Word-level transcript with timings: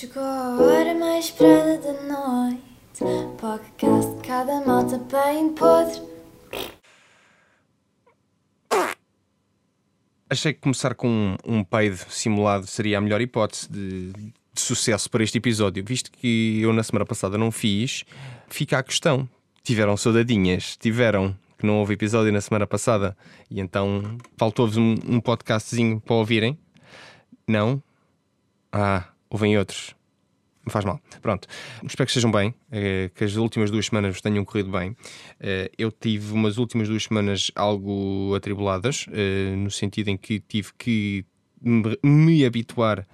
Chegou 0.00 0.22
a 0.22 0.56
hora 0.56 0.94
mais 0.94 1.26
esperada 1.26 1.76
da 1.76 1.92
noite. 2.04 3.04
Podcast 3.38 4.14
de 4.14 4.26
cada 4.26 4.64
malta 4.64 4.96
bem 4.96 5.52
podre. 5.52 6.00
Achei 10.30 10.54
que 10.54 10.60
começar 10.60 10.94
com 10.94 11.06
um, 11.06 11.36
um 11.58 11.62
peido 11.62 11.98
simulado 12.08 12.66
seria 12.66 12.96
a 12.96 13.00
melhor 13.02 13.20
hipótese 13.20 13.70
de, 13.70 14.10
de 14.14 14.32
sucesso 14.54 15.10
para 15.10 15.22
este 15.22 15.36
episódio, 15.36 15.84
visto 15.84 16.10
que 16.10 16.62
eu 16.62 16.72
na 16.72 16.82
semana 16.82 17.04
passada 17.04 17.36
não 17.36 17.52
fiz. 17.52 18.06
Fica 18.48 18.78
a 18.78 18.82
questão: 18.82 19.28
tiveram 19.62 19.98
saudadinhas? 19.98 20.78
Tiveram? 20.78 21.36
Que 21.58 21.66
não 21.66 21.78
houve 21.78 21.92
episódio 21.92 22.32
na 22.32 22.40
semana 22.40 22.66
passada 22.66 23.14
e 23.50 23.60
então 23.60 24.16
faltou-vos 24.38 24.78
um, 24.78 24.94
um 25.06 25.20
podcastzinho 25.20 26.00
para 26.00 26.14
ouvirem? 26.14 26.58
Não? 27.46 27.82
Ah, 28.72 29.09
ouvem 29.30 29.56
outros. 29.56 29.94
Não 30.64 30.70
faz 30.70 30.84
mal. 30.84 31.00
Pronto. 31.22 31.48
Espero 31.82 32.06
que 32.06 32.10
estejam 32.10 32.30
bem, 32.30 32.54
eh, 32.70 33.10
que 33.14 33.24
as 33.24 33.34
últimas 33.36 33.70
duas 33.70 33.86
semanas 33.86 34.12
vos 34.12 34.20
tenham 34.20 34.44
corrido 34.44 34.70
bem. 34.70 34.94
Eh, 35.40 35.70
eu 35.78 35.90
tive 35.90 36.32
umas 36.34 36.58
últimas 36.58 36.86
duas 36.86 37.04
semanas 37.04 37.50
algo 37.54 38.34
atribuladas, 38.36 39.06
eh, 39.10 39.54
no 39.56 39.70
sentido 39.70 40.08
em 40.08 40.18
que 40.18 40.38
tive 40.38 40.68
que 40.76 41.24
me, 41.62 41.98
me 42.02 42.44
habituar 42.44 43.06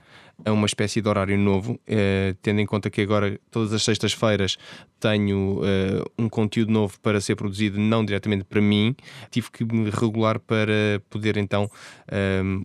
a 0.44 0.52
uma 0.52 0.66
espécie 0.66 1.00
de 1.00 1.08
horário 1.08 1.38
novo, 1.38 1.80
tendo 2.42 2.60
em 2.60 2.66
conta 2.66 2.90
que 2.90 3.00
agora, 3.00 3.40
todas 3.50 3.72
as 3.72 3.82
sextas-feiras, 3.82 4.58
tenho 5.00 5.62
um 6.18 6.28
conteúdo 6.28 6.70
novo 6.70 7.00
para 7.00 7.22
ser 7.22 7.36
produzido, 7.36 7.80
não 7.80 8.04
diretamente 8.04 8.44
para 8.44 8.60
mim. 8.60 8.94
Tive 9.30 9.50
que 9.50 9.64
me 9.64 9.88
regular 9.88 10.38
para 10.38 11.00
poder 11.08 11.38
então 11.38 11.70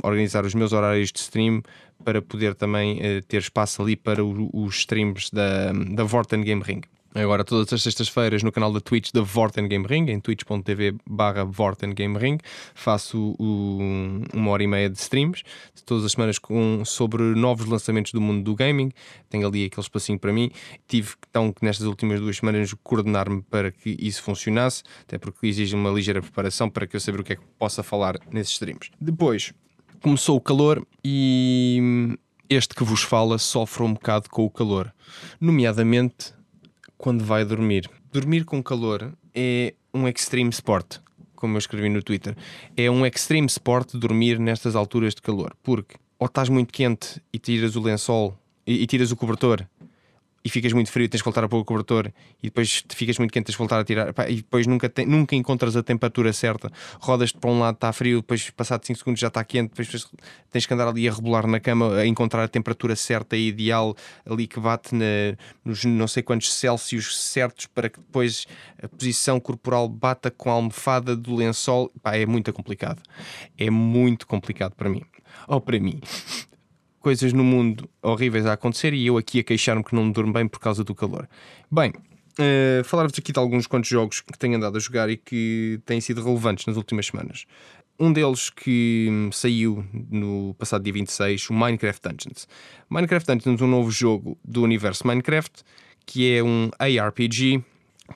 organizar 0.04 0.44
os 0.44 0.54
meus 0.54 0.74
horários 0.74 1.13
de 1.13 1.20
stream, 1.20 1.63
para 2.04 2.22
poder 2.22 2.55
também 2.55 3.00
eh, 3.02 3.22
ter 3.22 3.38
espaço 3.41 3.82
ali 3.82 3.96
para 3.96 4.23
o- 4.23 4.50
os 4.54 4.78
streams 4.78 5.30
da, 5.32 5.72
da 5.72 6.04
Vorten 6.04 6.41
Game 6.44 6.62
Ring. 6.64 6.82
Agora, 7.14 7.44
todas 7.44 7.74
as 7.74 7.84
sextas-feiras, 7.84 8.41
no 8.41 8.54
canal 8.54 8.71
da 8.71 8.80
Twitch 8.80 9.12
da 9.12 9.21
Vorten 9.21 9.68
Game 9.68 9.85
Ring, 9.85 10.10
em 10.10 10.18
twitch.tv 10.18 10.96
barra 11.05 11.44
Vorten 11.44 11.94
Game 11.94 12.18
Ring, 12.18 12.38
faço 12.74 13.35
uma 13.38 14.52
hora 14.52 14.63
e 14.63 14.68
meia 14.68 14.90
de 14.90 14.98
streams, 14.98 15.44
todas 15.85 16.05
as 16.05 16.13
semanas 16.13 16.40
com, 16.40 16.84
sobre 16.85 17.22
novos 17.22 17.66
lançamentos 17.66 18.13
do 18.13 18.22
mundo 18.22 18.44
do 18.44 18.55
gaming. 18.55 18.91
Tenho 19.29 19.46
ali 19.46 19.66
aquele 19.66 19.82
espacinho 19.82 20.18
para 20.18 20.32
mim. 20.32 20.52
Tive 20.88 21.10
então 21.29 21.52
que 21.52 21.66
nestas 21.66 21.85
últimas 21.85 22.20
duas 22.22 22.38
semanas 22.38 22.74
coordenar-me 22.82 23.41
para 23.41 23.72
que 23.72 23.98
isso 23.99 24.24
funcionasse, 24.24 24.82
até 25.02 25.18
porque 25.18 25.48
exige 25.48 25.76
uma 25.76 25.90
ligeira 25.90 26.22
preparação 26.22 26.70
para 26.70 26.88
que 26.88 26.96
eu 26.96 26.99
saiba 27.02 27.20
o 27.20 27.24
que 27.26 27.34
é 27.34 27.35
que 27.35 27.44
possa 27.60 27.84
falar 27.84 28.16
nesses 28.32 28.54
streams. 28.54 28.90
Depois, 29.02 29.52
começou 30.02 30.35
o 30.35 30.41
calor 30.41 30.85
e 31.04 32.18
este 32.49 32.76
que 32.76 32.84
vos 32.84 33.04
fala 33.04 33.38
sofre 33.38 33.84
um 33.84 33.94
bocado 33.94 34.30
com 34.30 34.44
o 34.44 34.49
calor, 34.49 34.94
nomeadamente 35.40 36.34
quando 36.98 37.24
vai 37.24 37.46
dormir. 37.46 37.90
Dormir 38.12 38.44
com 38.44 38.62
calor 38.63 39.13
é 39.34 39.74
um 39.94 40.07
extreme 40.07 40.49
sport, 40.49 40.98
como 41.35 41.54
eu 41.55 41.60
escrevi 41.60 41.88
no 41.88 42.02
Twitter. 42.02 42.35
É 42.76 42.90
um 42.90 43.05
extreme 43.05 43.48
sport 43.48 43.94
dormir 43.94 44.40
nestas 44.40 44.76
alturas 44.76 45.13
de 45.13 45.22
calor, 45.22 45.55
porque 45.63 45.96
ou 46.18 46.27
estás 46.27 46.49
muito 46.49 46.74
quente 46.74 47.22
e 47.32 47.40
tiras 47.40 47.76
o 47.76 47.82
lençol 47.82 48.38
e, 48.66 48.84
e 48.84 48.88
tiras 48.88 49.12
o 49.12 49.16
cobertor 49.16 49.66
e 50.44 50.50
ficas 50.50 50.74
muito 50.74 50.92
frio, 50.92 51.08
tens 51.08 51.22
que 51.22 51.26
voltar 51.26 51.44
a 51.44 51.48
pôr 51.50 51.60
o 51.60 51.66
cobertor 51.66 52.12
e 52.42 52.48
depois 52.48 52.84
ficas 52.90 53.18
muito 53.20 53.32
quente, 53.32 53.46
tens 53.46 53.56
que 53.56 53.60
voltar 53.60 53.80
a 53.80 53.84
tirar 53.84 54.12
Pá, 54.14 54.28
e 54.28 54.38
depois 54.38 54.66
nunca, 54.66 54.90
te- 54.90 55.06
nunca 55.06 55.36
encontras 55.36 55.76
a 55.76 55.84
temperatura 55.84 56.34
certa. 56.34 56.72
Rodas-te 57.00 57.38
para 57.38 57.50
um 57.50 57.60
lado, 57.60 57.76
está 57.76 57.94
frio, 57.94 58.22
depois 58.22 58.50
passado 58.50 58.86
5 58.86 58.98
segundos 59.00 59.20
já 59.22 59.28
está 59.28 59.44
quente, 59.44 59.70
depois 59.70 60.08
tens 60.50 60.66
que 60.66 60.74
andar 60.74 60.88
ali 60.88 61.08
a 61.08 61.14
rebolar 61.14 61.46
na 61.46 61.60
cama 61.60 61.96
a 61.96 62.06
encontrar 62.08 62.44
a 62.44 62.48
temperatura 62.48 62.96
certa 62.96 63.38
e 63.38 63.48
ideal 63.50 63.96
ali 64.25 64.47
que 64.47 64.59
bate 64.59 64.96
na- 64.96 65.06
nos 65.64 65.86
não 65.86 66.08
sei 66.08 66.24
quantos 66.24 66.52
Celsius 66.53 67.18
certos 67.19 67.68
para 67.68 67.90
que 67.90 68.00
depois 68.00 68.47
a 68.81 68.88
posição 68.88 69.40
corporal 69.40 69.88
bata 69.88 70.31
com 70.31 70.50
a 70.50 70.53
almofada 70.53 71.16
do 71.16 71.36
lençol. 71.36 71.92
Pá, 72.01 72.16
é 72.16 72.25
muito 72.25 72.51
complicado. 72.51 73.01
É 73.57 73.69
muito 73.69 74.25
complicado 74.25 74.74
para 74.75 74.90
mim. 74.90 75.03
Ou 75.47 75.62
para 75.62 75.80
mim 75.80 76.00
coisas 77.01 77.34
no 77.34 77.44
mundo 77.44 77.89
horríveis 78.01 78.45
a 78.45 78.53
acontecer 78.53 78.94
e 78.94 79.07
eu 79.07 79.17
aqui 79.17 79.39
a 79.39 79.44
queixar-me 79.44 79.84
que 79.84 79.94
não 79.94 80.09
durmo 80.12 80.31
bem 80.31 80.47
por 80.47 80.59
causa 80.59 80.84
do 80.84 80.95
calor. 80.95 81.28
Bem, 81.69 81.91
eh, 82.39 82.81
falar-vos 82.85 83.17
aqui 83.17 83.31
de 83.31 83.39
alguns 83.39 83.67
quantos 83.67 83.89
jogos 83.89 84.22
que 84.22 84.38
tenho 84.38 84.56
andado 84.56 84.78
a 84.78 84.79
jogar 84.79 85.09
e 85.09 85.17
que 85.17 85.79
têm 85.85 86.00
sido 86.00 86.23
relevantes 86.23 86.66
nas 86.66 86.78
últimas 86.78 87.07
semanas. 87.07 87.45
Um 88.00 88.13
deles 88.13 88.50
que 88.50 89.07
hum, 89.12 89.31
saiu 89.31 89.85
no 90.09 90.56
passado 90.57 90.84
dia 90.84 90.94
26, 90.94 91.50
o 91.50 91.53
Minecraft 91.53 92.01
Dungeons. 92.09 92.47
Minecraft 92.89 93.28
Dungeons 93.28 93.62
é 93.62 93.63
um 93.63 93.68
novo 93.68 93.91
jogo 93.91 94.38
do 94.44 94.63
universo 94.63 95.06
Minecraft, 95.06 95.63
que 96.06 96.33
é 96.33 96.44
um 96.44 96.69
ARPG, 96.79 97.63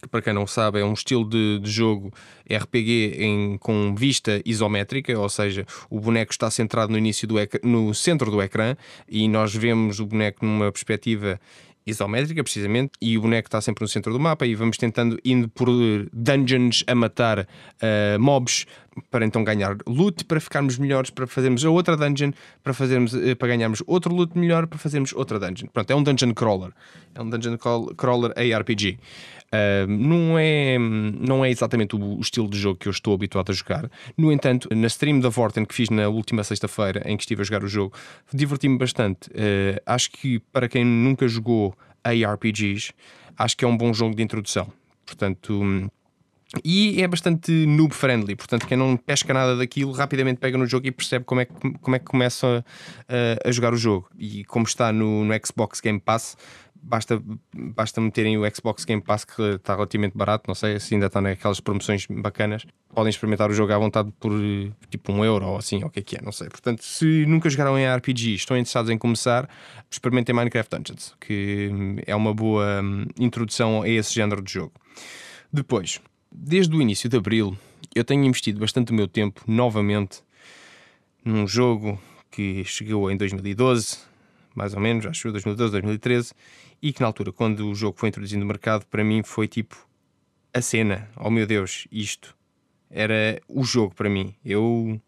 que 0.01 0.07
para 0.07 0.21
quem 0.21 0.33
não 0.33 0.45
sabe 0.47 0.79
é 0.79 0.85
um 0.85 0.93
estilo 0.93 1.27
de, 1.27 1.59
de 1.59 1.69
jogo 1.69 2.13
RPG 2.51 3.15
em, 3.17 3.57
com 3.57 3.95
vista 3.95 4.41
isométrica, 4.45 5.17
ou 5.17 5.29
seja, 5.29 5.65
o 5.89 5.99
boneco 5.99 6.31
está 6.31 6.49
centrado 6.49 6.91
no 6.91 6.97
início 6.97 7.27
do 7.27 7.35
no 7.63 7.93
centro 7.93 8.31
do 8.31 8.41
ecrã 8.41 8.75
e 9.07 9.27
nós 9.27 9.53
vemos 9.55 9.99
o 9.99 10.05
boneco 10.05 10.45
numa 10.45 10.71
perspectiva 10.71 11.39
isométrica, 11.85 12.43
precisamente, 12.43 12.93
e 12.99 13.17
o 13.17 13.21
boneco 13.21 13.47
está 13.47 13.61
sempre 13.61 13.83
no 13.83 13.87
centro 13.87 14.11
do 14.11 14.19
mapa 14.19 14.45
e 14.45 14.55
vamos 14.55 14.77
tentando 14.77 15.19
indo 15.23 15.47
por 15.47 15.67
dungeons 16.11 16.83
a 16.87 16.95
matar 16.95 17.47
eh, 17.79 18.17
mobs 18.17 18.65
para 19.11 19.25
então 19.25 19.43
ganhar 19.43 19.77
loot, 19.85 20.25
para 20.25 20.39
ficarmos 20.39 20.77
melhores, 20.79 21.11
para 21.11 21.27
fazermos 21.27 21.63
a 21.63 21.69
outra 21.69 21.95
dungeon, 21.95 22.31
para 22.63 22.73
fazermos 22.73 23.13
eh, 23.13 23.35
para 23.35 23.49
ganharmos 23.49 23.83
outro 23.85 24.13
loot 24.13 24.35
melhor, 24.37 24.65
para 24.65 24.79
fazermos 24.79 25.13
outra 25.13 25.39
dungeon. 25.39 25.67
Pronto, 25.71 25.91
é 25.91 25.95
um 25.95 26.01
dungeon 26.01 26.33
crawler. 26.33 26.71
É 27.13 27.21
um 27.21 27.29
dungeon 27.29 27.57
crawl- 27.57 27.93
crawler 27.95 28.33
ARPG. 28.35 28.97
Não, 29.87 30.37
é, 30.37 30.77
não 30.77 31.43
é 31.43 31.49
exatamente 31.49 31.95
o, 31.95 32.19
estilo 32.19 32.49
de 32.49 32.57
jogo 32.57 32.79
que 32.79 32.87
eu 32.87 32.91
estou 32.91 33.13
habituado 33.13 33.51
a 33.51 33.53
jogar. 33.53 33.89
No 34.17 34.31
entanto, 34.31 34.67
na 34.73 34.87
stream 34.87 35.19
da 35.19 35.29
Vorten 35.29 35.65
que 35.65 35.73
fiz 35.73 35.89
na 35.89 36.07
última 36.07 36.43
sexta-feira, 36.43 37.01
em 37.05 37.17
que 37.17 37.23
estive 37.23 37.41
a 37.41 37.45
jogar 37.45 37.63
o 37.63 37.67
jogo, 37.67 37.95
diverti-me 38.33 38.77
bastante. 38.77 39.29
Uh, 39.29 39.81
acho 39.85 40.11
que 40.11 40.39
para 40.51 40.67
quem 40.67 40.83
nunca 40.85 41.27
jogou 41.27 41.75
ARPGs, 42.03 42.93
acho 43.37 43.57
que 43.57 43.65
é 43.65 43.67
um 43.67 43.77
bom 43.77 43.93
jogo 43.93 44.15
de 44.15 44.23
introdução. 44.23 44.71
Portanto. 45.05 45.61
hum, 45.61 45.89
e 46.63 47.01
é 47.01 47.07
bastante 47.07 47.51
noob 47.51 47.93
friendly, 47.93 48.35
portanto, 48.35 48.67
quem 48.67 48.77
não 48.77 48.95
pesca 48.95 49.33
nada 49.33 49.57
daquilo 49.57 49.91
rapidamente 49.91 50.39
pega 50.39 50.57
no 50.57 50.65
jogo 50.65 50.87
e 50.87 50.91
percebe 50.91 51.25
como 51.25 51.41
é 51.41 51.45
que, 51.45 51.53
como 51.79 51.95
é 51.95 51.99
que 51.99 52.05
começa 52.05 52.63
a, 53.09 53.49
a 53.49 53.51
jogar 53.51 53.73
o 53.73 53.77
jogo. 53.77 54.07
E 54.17 54.45
como 54.45 54.65
está 54.65 54.93
no, 54.93 55.25
no 55.25 55.33
Xbox 55.43 55.81
Game 55.81 55.99
Pass, 55.99 56.37
basta, 56.85 57.21
basta 57.53 57.99
meterem 57.99 58.37
o 58.37 58.55
Xbox 58.55 58.85
Game 58.85 59.01
Pass, 59.01 59.25
que 59.25 59.41
está 59.41 59.73
relativamente 59.73 60.15
barato, 60.15 60.43
não 60.47 60.55
sei 60.55 60.79
se 60.79 60.93
ainda 60.93 61.07
está 61.07 61.19
naquelas 61.19 61.59
promoções 61.59 62.05
bacanas. 62.07 62.65
Podem 62.93 63.09
experimentar 63.09 63.49
o 63.49 63.53
jogo 63.53 63.73
à 63.73 63.77
vontade 63.77 64.11
por 64.19 64.31
tipo 64.89 65.11
um 65.11 65.25
euro 65.25 65.47
ou 65.47 65.57
assim, 65.57 65.81
ou 65.81 65.87
o 65.87 65.89
que 65.89 65.99
é 65.99 66.03
que 66.03 66.15
é, 66.15 66.21
não 66.21 66.31
sei. 66.31 66.47
Portanto, 66.47 66.83
se 66.83 67.25
nunca 67.25 67.49
jogaram 67.49 67.77
em 67.77 67.85
RPG 67.95 68.29
e 68.29 68.35
estão 68.35 68.55
interessados 68.55 68.91
em 68.91 68.97
começar, 68.97 69.49
experimentem 69.89 70.33
Minecraft 70.33 70.77
Dungeons, 70.77 71.15
que 71.19 71.71
é 72.05 72.15
uma 72.15 72.33
boa 72.33 72.81
hum, 72.81 73.05
introdução 73.19 73.81
a 73.81 73.89
esse 73.89 74.13
género 74.13 74.41
de 74.41 74.53
jogo. 74.53 74.73
Depois, 75.51 75.99
desde 76.31 76.75
o 76.75 76.81
início 76.81 77.09
de 77.09 77.17
abril, 77.17 77.57
eu 77.93 78.03
tenho 78.03 78.23
investido 78.23 78.59
bastante 78.59 78.91
o 78.91 78.95
meu 78.95 79.07
tempo 79.07 79.41
novamente 79.47 80.21
num 81.23 81.47
jogo 81.47 81.99
que 82.29 82.63
chegou 82.65 83.09
em 83.09 83.17
2012, 83.17 83.97
mais 84.55 84.73
ou 84.73 84.79
menos, 84.79 85.05
acho 85.05 85.23
que 85.23 85.31
2012, 85.31 85.71
2013, 85.71 86.33
e 86.81 86.93
que 86.93 87.01
na 87.01 87.07
altura, 87.07 87.31
quando 87.31 87.69
o 87.69 87.75
jogo 87.75 87.99
foi 87.99 88.09
introduzido 88.09 88.39
no 88.39 88.45
mercado, 88.45 88.85
para 88.85 89.03
mim 89.03 89.21
foi 89.23 89.47
tipo 89.47 89.75
a 90.53 90.61
cena. 90.61 91.09
Oh 91.17 91.29
meu 91.29 91.45
Deus, 91.45 91.87
isto 91.91 92.35
era 92.89 93.41
o 93.47 93.63
jogo 93.63 93.93
para 93.93 94.09
mim. 94.09 94.33
Eu 94.43 94.99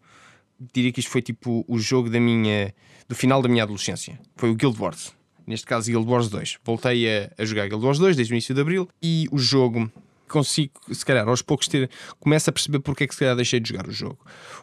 diria 0.72 0.92
que 0.92 1.00
isto 1.00 1.10
foi 1.10 1.22
tipo 1.22 1.64
o 1.66 1.78
jogo 1.78 2.10
da 2.10 2.20
minha 2.20 2.74
do 3.08 3.14
final 3.14 3.40
da 3.40 3.48
minha 3.48 3.62
adolescência. 3.62 4.20
Foi 4.36 4.50
o 4.50 4.54
Guild 4.54 4.78
Wars. 4.80 5.14
Neste 5.46 5.64
caso, 5.64 5.90
Guild 5.90 6.06
Wars 6.06 6.28
2. 6.28 6.58
Voltei 6.62 7.08
a, 7.08 7.30
a 7.38 7.44
jogar 7.44 7.68
Guild 7.68 7.84
Wars 7.84 7.98
2 7.98 8.16
desde 8.16 8.32
o 8.32 8.34
início 8.34 8.54
de 8.54 8.60
abril 8.60 8.86
e 9.02 9.26
o 9.32 9.38
jogo 9.38 9.90
consigo, 10.28 10.72
se 10.92 11.04
calhar, 11.04 11.26
aos 11.26 11.40
poucos 11.40 11.66
ter, 11.68 11.88
começo 12.20 12.50
a 12.50 12.52
perceber 12.52 12.80
porque 12.80 13.04
é 13.04 13.06
que 13.06 13.14
se 13.14 13.20
calhar 13.20 13.34
deixei 13.34 13.58
de 13.58 13.70
jogar 13.70 13.88
o 13.88 13.92
jogo. 13.92 14.18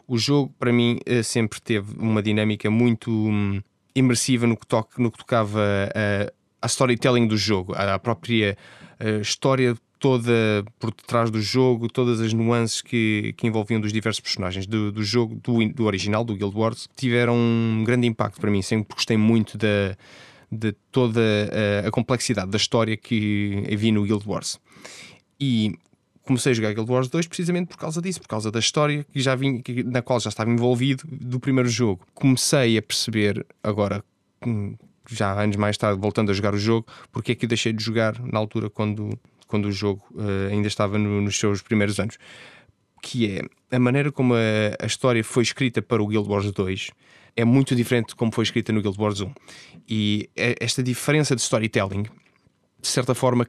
O 0.06 0.16
jogo, 0.16 0.54
para 0.58 0.72
mim, 0.72 1.00
eh, 1.04 1.24
sempre 1.24 1.60
teve 1.60 1.92
uma 1.98 2.22
dinâmica 2.22 2.70
muito 2.70 3.10
hum, 3.10 3.60
imersiva 3.96 4.46
no 4.46 4.56
que, 4.56 4.66
toque, 4.66 5.02
no 5.02 5.10
que 5.10 5.18
tocava 5.18 5.60
a, 5.94 6.32
a 6.62 6.66
storytelling 6.66 7.26
do 7.26 7.36
jogo, 7.36 7.74
a, 7.74 7.94
a 7.94 7.98
própria 7.98 8.56
história 9.20 9.76
toda 9.98 10.64
por 10.78 10.90
detrás 10.90 11.30
do 11.30 11.40
jogo, 11.40 11.88
todas 11.88 12.20
as 12.20 12.32
nuances 12.32 12.82
que, 12.82 13.34
que 13.36 13.46
envolviam 13.46 13.80
dos 13.80 13.92
diversos 13.92 14.20
personagens 14.20 14.66
do, 14.66 14.92
do 14.92 15.02
jogo, 15.02 15.34
do, 15.42 15.68
do 15.72 15.84
original, 15.84 16.24
do 16.24 16.34
Guild 16.34 16.56
Wars, 16.56 16.88
tiveram 16.96 17.34
um 17.34 17.82
grande 17.84 18.06
impacto 18.06 18.40
para 18.40 18.50
mim. 18.50 18.62
Sempre 18.62 18.94
gostei 18.94 19.16
muito 19.16 19.56
da, 19.56 19.96
de 20.50 20.72
toda 20.92 21.20
a, 21.84 21.88
a 21.88 21.90
complexidade 21.90 22.50
da 22.50 22.56
história 22.56 22.96
que 22.96 23.64
havia 23.72 23.92
no 23.92 24.04
Guild 24.04 24.24
Wars. 24.26 24.60
E 25.40 25.74
comecei 26.26 26.52
a 26.52 26.54
jogar 26.54 26.74
Guild 26.74 26.90
Wars 26.90 27.08
2 27.08 27.26
precisamente 27.28 27.68
por 27.68 27.78
causa 27.78 28.02
disso, 28.02 28.20
por 28.20 28.28
causa 28.28 28.50
da 28.50 28.58
história 28.58 29.06
que 29.12 29.20
já 29.20 29.34
vim, 29.34 29.62
que- 29.62 29.84
na 29.84 30.02
qual 30.02 30.20
já 30.20 30.28
estava 30.28 30.50
envolvido 30.50 31.04
do 31.10 31.38
primeiro 31.38 31.68
jogo. 31.68 32.06
Comecei 32.12 32.76
a 32.76 32.82
perceber 32.82 33.46
agora 33.62 34.04
hum, 34.44 34.76
já 35.08 35.40
anos 35.40 35.56
mais 35.56 35.78
tarde, 35.78 36.00
voltando 36.00 36.30
a 36.30 36.34
jogar 36.34 36.54
o 36.54 36.58
jogo, 36.58 36.86
porque 37.12 37.32
é 37.32 37.34
que 37.34 37.44
eu 37.44 37.48
deixei 37.48 37.72
de 37.72 37.82
jogar 37.82 38.20
na 38.20 38.38
altura 38.38 38.68
quando, 38.68 39.18
quando 39.46 39.66
o 39.66 39.72
jogo 39.72 40.04
uh, 40.12 40.50
ainda 40.50 40.68
estava 40.68 40.98
no, 40.98 41.20
nos 41.20 41.38
seus 41.38 41.62
primeiros 41.62 41.98
anos. 42.00 42.18
Que 43.02 43.38
é 43.38 43.76
a 43.76 43.78
maneira 43.78 44.10
como 44.10 44.34
a, 44.34 44.38
a, 44.82 44.86
história 44.86 45.22
foi 45.22 45.44
escrita 45.44 45.80
para 45.80 46.02
o 46.02 46.06
Guild 46.06 46.28
Wars 46.28 46.50
2 46.50 46.90
é 47.36 47.44
muito 47.44 47.76
diferente 47.76 48.08
de 48.08 48.14
como 48.16 48.32
foi 48.32 48.44
escrita 48.44 48.72
no 48.72 48.80
Guild 48.80 48.98
Wars 48.98 49.20
1. 49.20 49.30
E 49.88 50.30
é, 50.34 50.56
esta 50.58 50.82
diferença 50.82 51.36
de 51.36 51.42
storytelling, 51.42 52.04
de 52.80 52.88
certa 52.88 53.14
forma, 53.14 53.46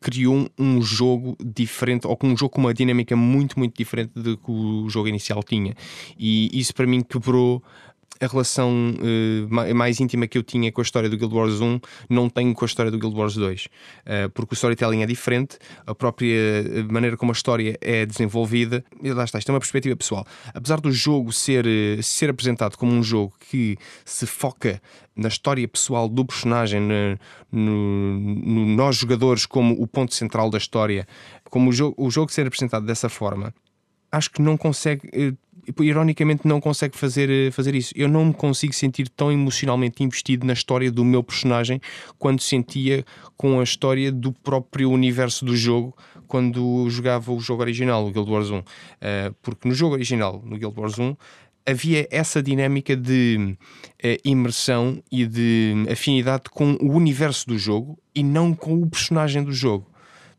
criou 0.00 0.48
um 0.58 0.80
jogo 0.82 1.36
diferente, 1.44 2.06
ou 2.06 2.16
com 2.16 2.28
um 2.28 2.36
jogo 2.36 2.50
com 2.50 2.60
uma 2.60 2.74
dinâmica 2.74 3.16
muito, 3.16 3.58
muito 3.58 3.76
diferente 3.76 4.12
do 4.14 4.36
que 4.36 4.50
o 4.50 4.88
jogo 4.88 5.08
inicial 5.08 5.42
tinha. 5.42 5.74
E 6.18 6.58
isso 6.58 6.74
para 6.74 6.86
mim 6.86 7.02
quebrou 7.02 7.62
a 8.20 8.26
relação 8.26 8.94
uh, 8.94 9.74
mais 9.74 10.00
íntima 10.00 10.26
que 10.26 10.38
eu 10.38 10.42
tinha 10.42 10.70
com 10.72 10.80
a 10.80 10.84
história 10.84 11.08
do 11.08 11.16
Guild 11.16 11.34
Wars 11.34 11.60
1 11.60 11.80
não 12.08 12.28
tenho 12.28 12.54
com 12.54 12.64
a 12.64 12.66
história 12.66 12.90
do 12.90 12.98
Guild 12.98 13.16
Wars 13.16 13.34
2 13.34 13.64
uh, 13.66 14.30
porque 14.34 14.54
o 14.54 14.56
storytelling 14.56 15.02
é 15.02 15.06
diferente 15.06 15.58
a 15.86 15.94
própria 15.94 16.26
eh, 16.26 16.82
maneira 16.90 17.16
como 17.16 17.32
a 17.32 17.34
história 17.34 17.76
é 17.80 18.06
desenvolvida 18.06 18.84
e 19.02 19.12
lá 19.12 19.24
está, 19.24 19.38
isto 19.38 19.48
é 19.50 19.52
uma 19.52 19.60
perspectiva 19.60 19.96
pessoal. 19.96 20.26
Apesar 20.54 20.80
do 20.80 20.90
jogo 20.90 21.32
ser, 21.32 21.64
ser 22.02 22.30
apresentado 22.30 22.76
como 22.76 22.92
um 22.92 23.02
jogo 23.02 23.34
que 23.50 23.76
se 24.04 24.26
foca 24.26 24.80
na 25.14 25.28
história 25.28 25.66
pessoal 25.66 26.08
do 26.08 26.24
personagem 26.24 26.80
no, 26.80 27.18
no, 27.50 28.18
no 28.18 28.66
nós 28.76 28.96
jogadores 28.96 29.46
como 29.46 29.74
o 29.80 29.86
ponto 29.86 30.14
central 30.14 30.50
da 30.50 30.58
história 30.58 31.06
como 31.44 31.70
o 31.70 31.72
jogo, 31.72 31.94
o 31.96 32.10
jogo 32.10 32.30
ser 32.30 32.46
apresentado 32.46 32.84
dessa 32.84 33.08
forma 33.08 33.54
acho 34.12 34.30
que 34.30 34.42
não 34.42 34.56
consegue 34.56 35.36
ironicamente 35.80 36.46
não 36.46 36.60
consegue 36.60 36.96
fazer, 36.96 37.30
eh, 37.30 37.50
fazer 37.50 37.74
isso. 37.74 37.92
Eu 37.96 38.08
não 38.08 38.26
me 38.26 38.34
consigo 38.34 38.72
sentir 38.72 39.08
tão 39.08 39.32
emocionalmente 39.32 40.02
investido 40.02 40.46
na 40.46 40.52
história 40.52 40.90
do 40.90 41.04
meu 41.04 41.22
personagem 41.22 41.80
quando 42.18 42.40
sentia 42.40 43.04
com 43.36 43.60
a 43.60 43.62
história 43.62 44.10
do 44.10 44.32
próprio 44.32 44.90
universo 44.90 45.44
do 45.44 45.56
jogo 45.56 45.96
quando 46.26 46.88
jogava 46.90 47.32
o 47.32 47.40
jogo 47.40 47.62
original, 47.62 48.06
o 48.06 48.10
Guild 48.10 48.30
Wars 48.30 48.50
1. 48.50 48.58
Uh, 48.58 48.64
eh, 49.00 49.32
porque 49.42 49.68
no 49.68 49.74
jogo 49.74 49.94
original, 49.94 50.42
no 50.44 50.58
Guild 50.58 50.78
Wars 50.78 50.98
1, 50.98 51.16
havia 51.64 52.06
essa 52.10 52.42
dinâmica 52.42 52.96
de 52.96 53.56
uh, 54.04 54.20
imersão 54.24 55.02
e 55.10 55.26
de 55.26 55.86
afinidade 55.90 56.44
com 56.50 56.72
o 56.80 56.92
universo 56.92 57.46
do 57.46 57.58
jogo 57.58 57.98
e 58.14 58.22
não 58.22 58.54
com 58.54 58.74
o 58.82 58.88
personagem 58.88 59.42
do 59.42 59.52
jogo 59.52 59.86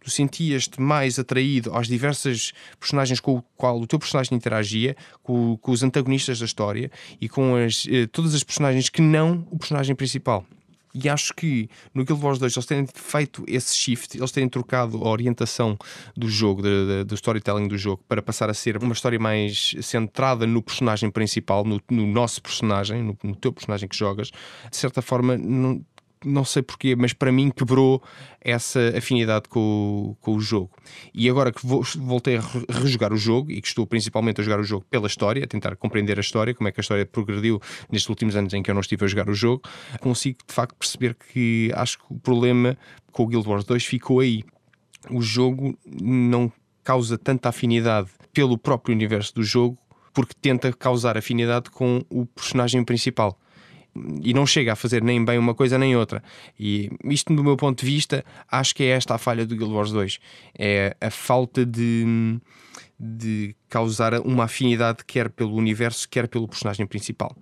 tu 0.07 0.11
sentias-te 0.11 0.79
mais 0.81 1.19
atraído 1.19 1.75
às 1.75 1.85
diversas 1.85 2.53
personagens 2.79 3.19
com 3.19 3.35
o 3.35 3.43
qual 3.57 3.77
o 3.77 3.85
teu 3.85 3.99
personagem 3.99 4.37
interagia, 4.37 4.95
com, 5.21 5.57
com 5.57 5.71
os 5.71 5.83
antagonistas 5.83 6.39
da 6.39 6.45
história 6.45 6.89
e 7.19 7.27
com 7.27 7.57
as, 7.57 7.85
eh, 7.89 8.07
todas 8.07 8.33
as 8.33 8.41
personagens 8.41 8.87
que 8.87 9.01
não 9.01 9.45
o 9.51 9.57
personagem 9.57 9.93
principal. 9.93 10.45
E 10.95 11.09
acho 11.09 11.33
que 11.33 11.69
no 11.93 12.05
Guild 12.05 12.23
Wars 12.23 12.39
2 12.39 12.55
eles 12.55 12.65
têm 12.65 12.87
feito 12.95 13.43
esse 13.49 13.75
shift, 13.75 14.17
eles 14.17 14.31
têm 14.31 14.47
trocado 14.47 15.03
a 15.03 15.09
orientação 15.09 15.77
do 16.15 16.29
jogo, 16.29 16.61
do, 16.61 17.03
do 17.03 17.13
storytelling 17.13 17.67
do 17.67 17.77
jogo, 17.77 18.01
para 18.07 18.21
passar 18.21 18.49
a 18.49 18.53
ser 18.53 18.81
uma 18.81 18.93
história 18.93 19.19
mais 19.19 19.75
centrada 19.81 20.47
no 20.47 20.61
personagem 20.61 21.11
principal, 21.11 21.65
no, 21.65 21.81
no 21.91 22.07
nosso 22.07 22.41
personagem, 22.41 23.03
no, 23.03 23.17
no, 23.21 23.35
teu 23.35 23.51
personagem 23.51 23.89
que 23.89 23.97
jogas. 23.97 24.31
De 24.71 24.77
certa 24.77 25.01
forma, 25.01 25.37
não, 25.37 25.85
não 26.25 26.43
sei 26.43 26.61
porquê, 26.61 26.95
mas 26.95 27.13
para 27.13 27.31
mim 27.31 27.49
quebrou 27.49 28.01
essa 28.41 28.79
afinidade 28.97 29.47
com, 29.49 29.59
o, 29.59 30.17
com 30.21 30.35
o 30.35 30.39
jogo. 30.39 30.71
E 31.13 31.29
agora 31.29 31.51
que 31.51 31.65
vou, 31.65 31.83
voltei 31.97 32.37
a 32.37 32.41
rejogar 32.69 33.13
o 33.13 33.17
jogo 33.17 33.51
e 33.51 33.61
que 33.61 33.67
estou 33.67 33.85
principalmente 33.85 34.41
a 34.41 34.43
jogar 34.43 34.59
o 34.59 34.63
jogo 34.63 34.85
pela 34.89 35.07
história, 35.07 35.43
a 35.43 35.47
tentar 35.47 35.75
compreender 35.75 36.17
a 36.17 36.21
história, 36.21 36.53
como 36.53 36.67
é 36.67 36.71
que 36.71 36.79
a 36.79 36.81
história 36.81 37.05
progrediu 37.05 37.61
nestes 37.91 38.09
últimos 38.09 38.35
anos 38.35 38.53
em 38.53 38.63
que 38.63 38.71
eu 38.71 38.73
não 38.73 38.81
estive 38.81 39.05
a 39.05 39.07
jogar 39.07 39.29
o 39.29 39.33
jogo, 39.33 39.61
consigo 39.99 40.39
de 40.47 40.53
facto 40.53 40.75
perceber 40.75 41.15
que 41.15 41.71
acho 41.75 41.97
que 41.99 42.05
o 42.09 42.19
problema 42.19 42.77
com 43.11 43.23
o 43.23 43.27
Guild 43.27 43.47
Wars 43.47 43.65
2 43.65 43.85
ficou 43.85 44.19
aí. 44.19 44.43
O 45.09 45.21
jogo 45.21 45.77
não 45.85 46.51
causa 46.83 47.17
tanta 47.17 47.49
afinidade 47.49 48.09
pelo 48.33 48.57
próprio 48.57 48.95
universo 48.95 49.35
do 49.35 49.43
jogo 49.43 49.77
porque 50.13 50.33
tenta 50.41 50.73
causar 50.73 51.17
afinidade 51.17 51.69
com 51.69 52.01
o 52.09 52.25
personagem 52.25 52.83
principal 52.83 53.37
e 54.21 54.33
não 54.33 54.45
chega 54.45 54.73
a 54.73 54.75
fazer 54.75 55.03
nem 55.03 55.23
bem 55.23 55.37
uma 55.37 55.53
coisa 55.53 55.77
nem 55.77 55.95
outra. 55.95 56.23
E 56.59 56.89
isto, 57.05 57.33
do 57.33 57.43
meu 57.43 57.57
ponto 57.57 57.79
de 57.79 57.85
vista, 57.85 58.23
acho 58.51 58.75
que 58.75 58.83
é 58.83 58.87
esta 58.89 59.15
a 59.15 59.17
falha 59.17 59.45
do 59.45 59.55
Guild 59.55 59.73
Wars 59.73 59.91
2. 59.91 60.19
É 60.57 60.95
a 60.99 61.09
falta 61.09 61.65
de, 61.65 62.39
de 62.99 63.55
causar 63.69 64.19
uma 64.21 64.45
afinidade, 64.45 64.99
quer 65.05 65.29
pelo 65.29 65.55
universo, 65.55 66.07
quer 66.09 66.27
pelo 66.27 66.47
personagem 66.47 66.85
principal. 66.85 67.35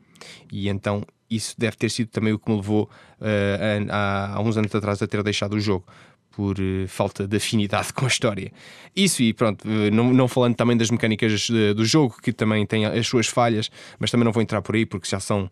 E 0.52 0.70
então 0.70 1.04
isso 1.30 1.56
deve 1.58 1.76
ter 1.76 1.90
sido 1.90 2.10
também 2.10 2.34
o 2.34 2.40
que 2.40 2.50
me 2.50 2.58
levou 2.58 2.90
uh, 3.20 3.92
a, 3.92 4.36
há 4.36 4.42
uns 4.42 4.58
anos 4.58 4.74
atrás 4.74 5.02
a 5.02 5.08
ter 5.08 5.22
deixado 5.24 5.54
o 5.54 5.60
jogo 5.60 5.86
por 6.32 6.58
uh, 6.60 6.88
falta 6.88 7.28
de 7.28 7.38
afinidade 7.38 7.92
com 7.94 8.06
a 8.06 8.08
história. 8.08 8.52
Isso 8.96 9.24
e 9.24 9.34
pronto, 9.34 9.68
uh, 9.68 9.92
não, 9.92 10.14
não, 10.14 10.28
falando 10.28 10.56
também 10.56 10.78
das 10.78 10.90
mecânicas 10.90 11.50
do 11.76 11.86
jogo, 11.86 12.18
que 12.22 12.32
também 12.32 12.66
têm 12.66 12.86
as 12.86 13.08
suas 13.08 13.28
falhas, 13.28 13.70
mas 14.00 14.12
também 14.12 14.26
não 14.26 14.32
vou 14.32 14.44
entrar 14.44 14.62
por 14.62 14.76
aí 14.76 14.86
porque 14.86 15.08
já 15.08 15.20
são 15.20 15.50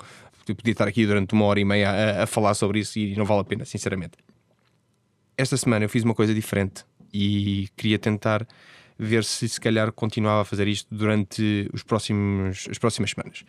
eu 0.48 0.56
podia 0.56 0.72
estar 0.72 0.88
aqui 0.88 1.06
durante 1.06 1.34
uma 1.34 1.46
hora 1.46 1.60
e 1.60 1.66
meia 1.66 1.90
a, 1.90 2.24
a 2.24 2.28
falar 2.28 2.54
sobre 2.54 2.80
isso 2.80 3.00
e 3.00 3.16
não 3.16 3.26
vale 3.26 3.42
a 3.42 3.44
pena, 3.44 3.66
sinceramente. 3.66 4.18
Esta 5.38 5.58
semana 5.58 5.86
eu 5.86 5.90
fiz 5.90 6.04
uma 6.04 6.14
coisa 6.14 6.34
diferente 6.34 6.86
e 7.14 7.70
queria 7.76 7.98
tentar 7.98 8.48
ver 8.98 9.24
se 9.24 9.48
se 9.50 9.60
calhar 9.60 9.92
continuava 9.92 10.42
a 10.42 10.46
fazer 10.46 10.68
isto 10.68 10.94
durante 10.94 11.70
os 11.74 11.84
próximos, 11.84 12.68
as 12.70 12.78
próximas 12.78 13.12
semanas. 13.12 13.44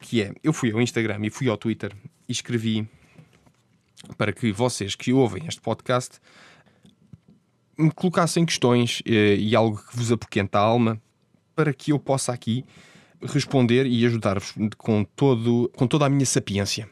Que 0.00 0.22
é, 0.22 0.32
eu 0.42 0.52
fui 0.52 0.72
ao 0.72 0.80
Instagram 0.80 1.20
e 1.22 1.30
fui 1.30 1.48
ao 1.48 1.56
Twitter 1.56 1.92
e 2.28 2.32
escrevi 2.32 2.86
para 4.16 4.32
que 4.32 4.50
vocês 4.52 4.94
que 4.94 5.12
ouvem 5.12 5.46
este 5.46 5.60
podcast 5.60 6.18
me 7.78 7.90
colocassem 7.90 8.44
questões 8.44 9.02
e, 9.06 9.16
eh, 9.16 9.36
e 9.36 9.56
algo 9.56 9.78
que 9.78 9.96
vos 9.96 10.12
apoquenta 10.12 10.58
a 10.58 10.62
alma 10.62 11.00
para 11.54 11.72
que 11.72 11.92
eu 11.92 11.98
possa 11.98 12.32
aqui 12.32 12.64
responder 13.22 13.86
e 13.86 14.04
ajudar-vos 14.06 14.54
com, 14.76 15.04
todo, 15.04 15.70
com 15.76 15.86
toda 15.86 16.06
a 16.06 16.08
minha 16.08 16.26
sapiência, 16.26 16.88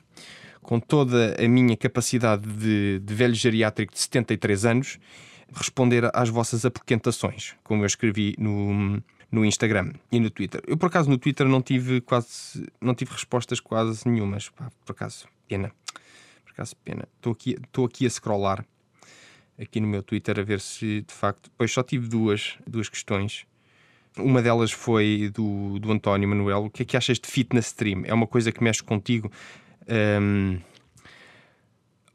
com 0.62 0.79
toda 0.79 1.37
a 1.43 1.49
minha 1.49 1.77
capacidade 1.77 2.47
de, 2.47 3.00
de 3.00 3.15
velho 3.15 3.35
geriátrico 3.35 3.93
de 3.93 4.00
73 4.00 4.65
anos, 4.65 4.99
responder 5.53 6.09
às 6.15 6.29
vossas 6.29 6.65
apoquentações, 6.65 7.55
como 7.65 7.82
eu 7.82 7.87
escrevi 7.87 8.35
no, 8.38 9.03
no 9.31 9.44
Instagram 9.44 9.93
e 10.11 10.21
no 10.21 10.31
Twitter. 10.31 10.62
Eu, 10.67 10.77
por 10.77 10.87
acaso, 10.87 11.11
no 11.11 11.19
Twitter 11.19 11.47
não 11.47 11.61
tive 11.61 12.00
quase 12.00 12.67
não 12.81 12.94
tive 12.94 13.12
respostas 13.12 13.61
quase 13.61 14.09
nenhumas. 14.09 14.49
Por 14.49 14.93
acaso, 14.93 15.27
pena. 15.49 15.73
Por 16.44 16.53
acaso, 16.53 16.77
pena. 16.85 17.09
Estou 17.17 17.32
aqui, 17.32 17.56
estou 17.62 17.87
aqui 17.87 18.06
a 18.06 18.11
scrollar 18.11 18.65
aqui 19.59 19.79
no 19.79 19.87
meu 19.87 20.03
Twitter 20.03 20.39
a 20.39 20.43
ver 20.43 20.60
se 20.60 21.03
de 21.03 21.13
facto. 21.13 21.51
Pois 21.56 21.70
só 21.72 21.82
tive 21.82 22.08
duas, 22.08 22.56
duas 22.67 22.89
questões 22.89 23.46
uma 24.17 24.43
delas 24.43 24.72
foi 24.72 25.31
do, 25.32 25.79
do 25.79 25.93
António 25.93 26.29
Manuel. 26.29 26.64
O 26.64 26.70
que 26.70 26.82
é 26.82 26.86
que 26.86 26.96
achas 26.96 27.19
de 27.19 27.29
fitness 27.29 27.67
stream? 27.67 28.02
É 28.05 28.14
uma 28.14 28.26
coisa 28.26 28.50
que 28.52 28.62
mexe 28.62 28.82
contigo? 28.82 29.31
Um, 30.20 30.58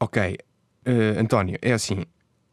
ok, 0.00 0.38
uh, 0.86 1.20
António, 1.20 1.58
é 1.62 1.72
assim. 1.72 2.04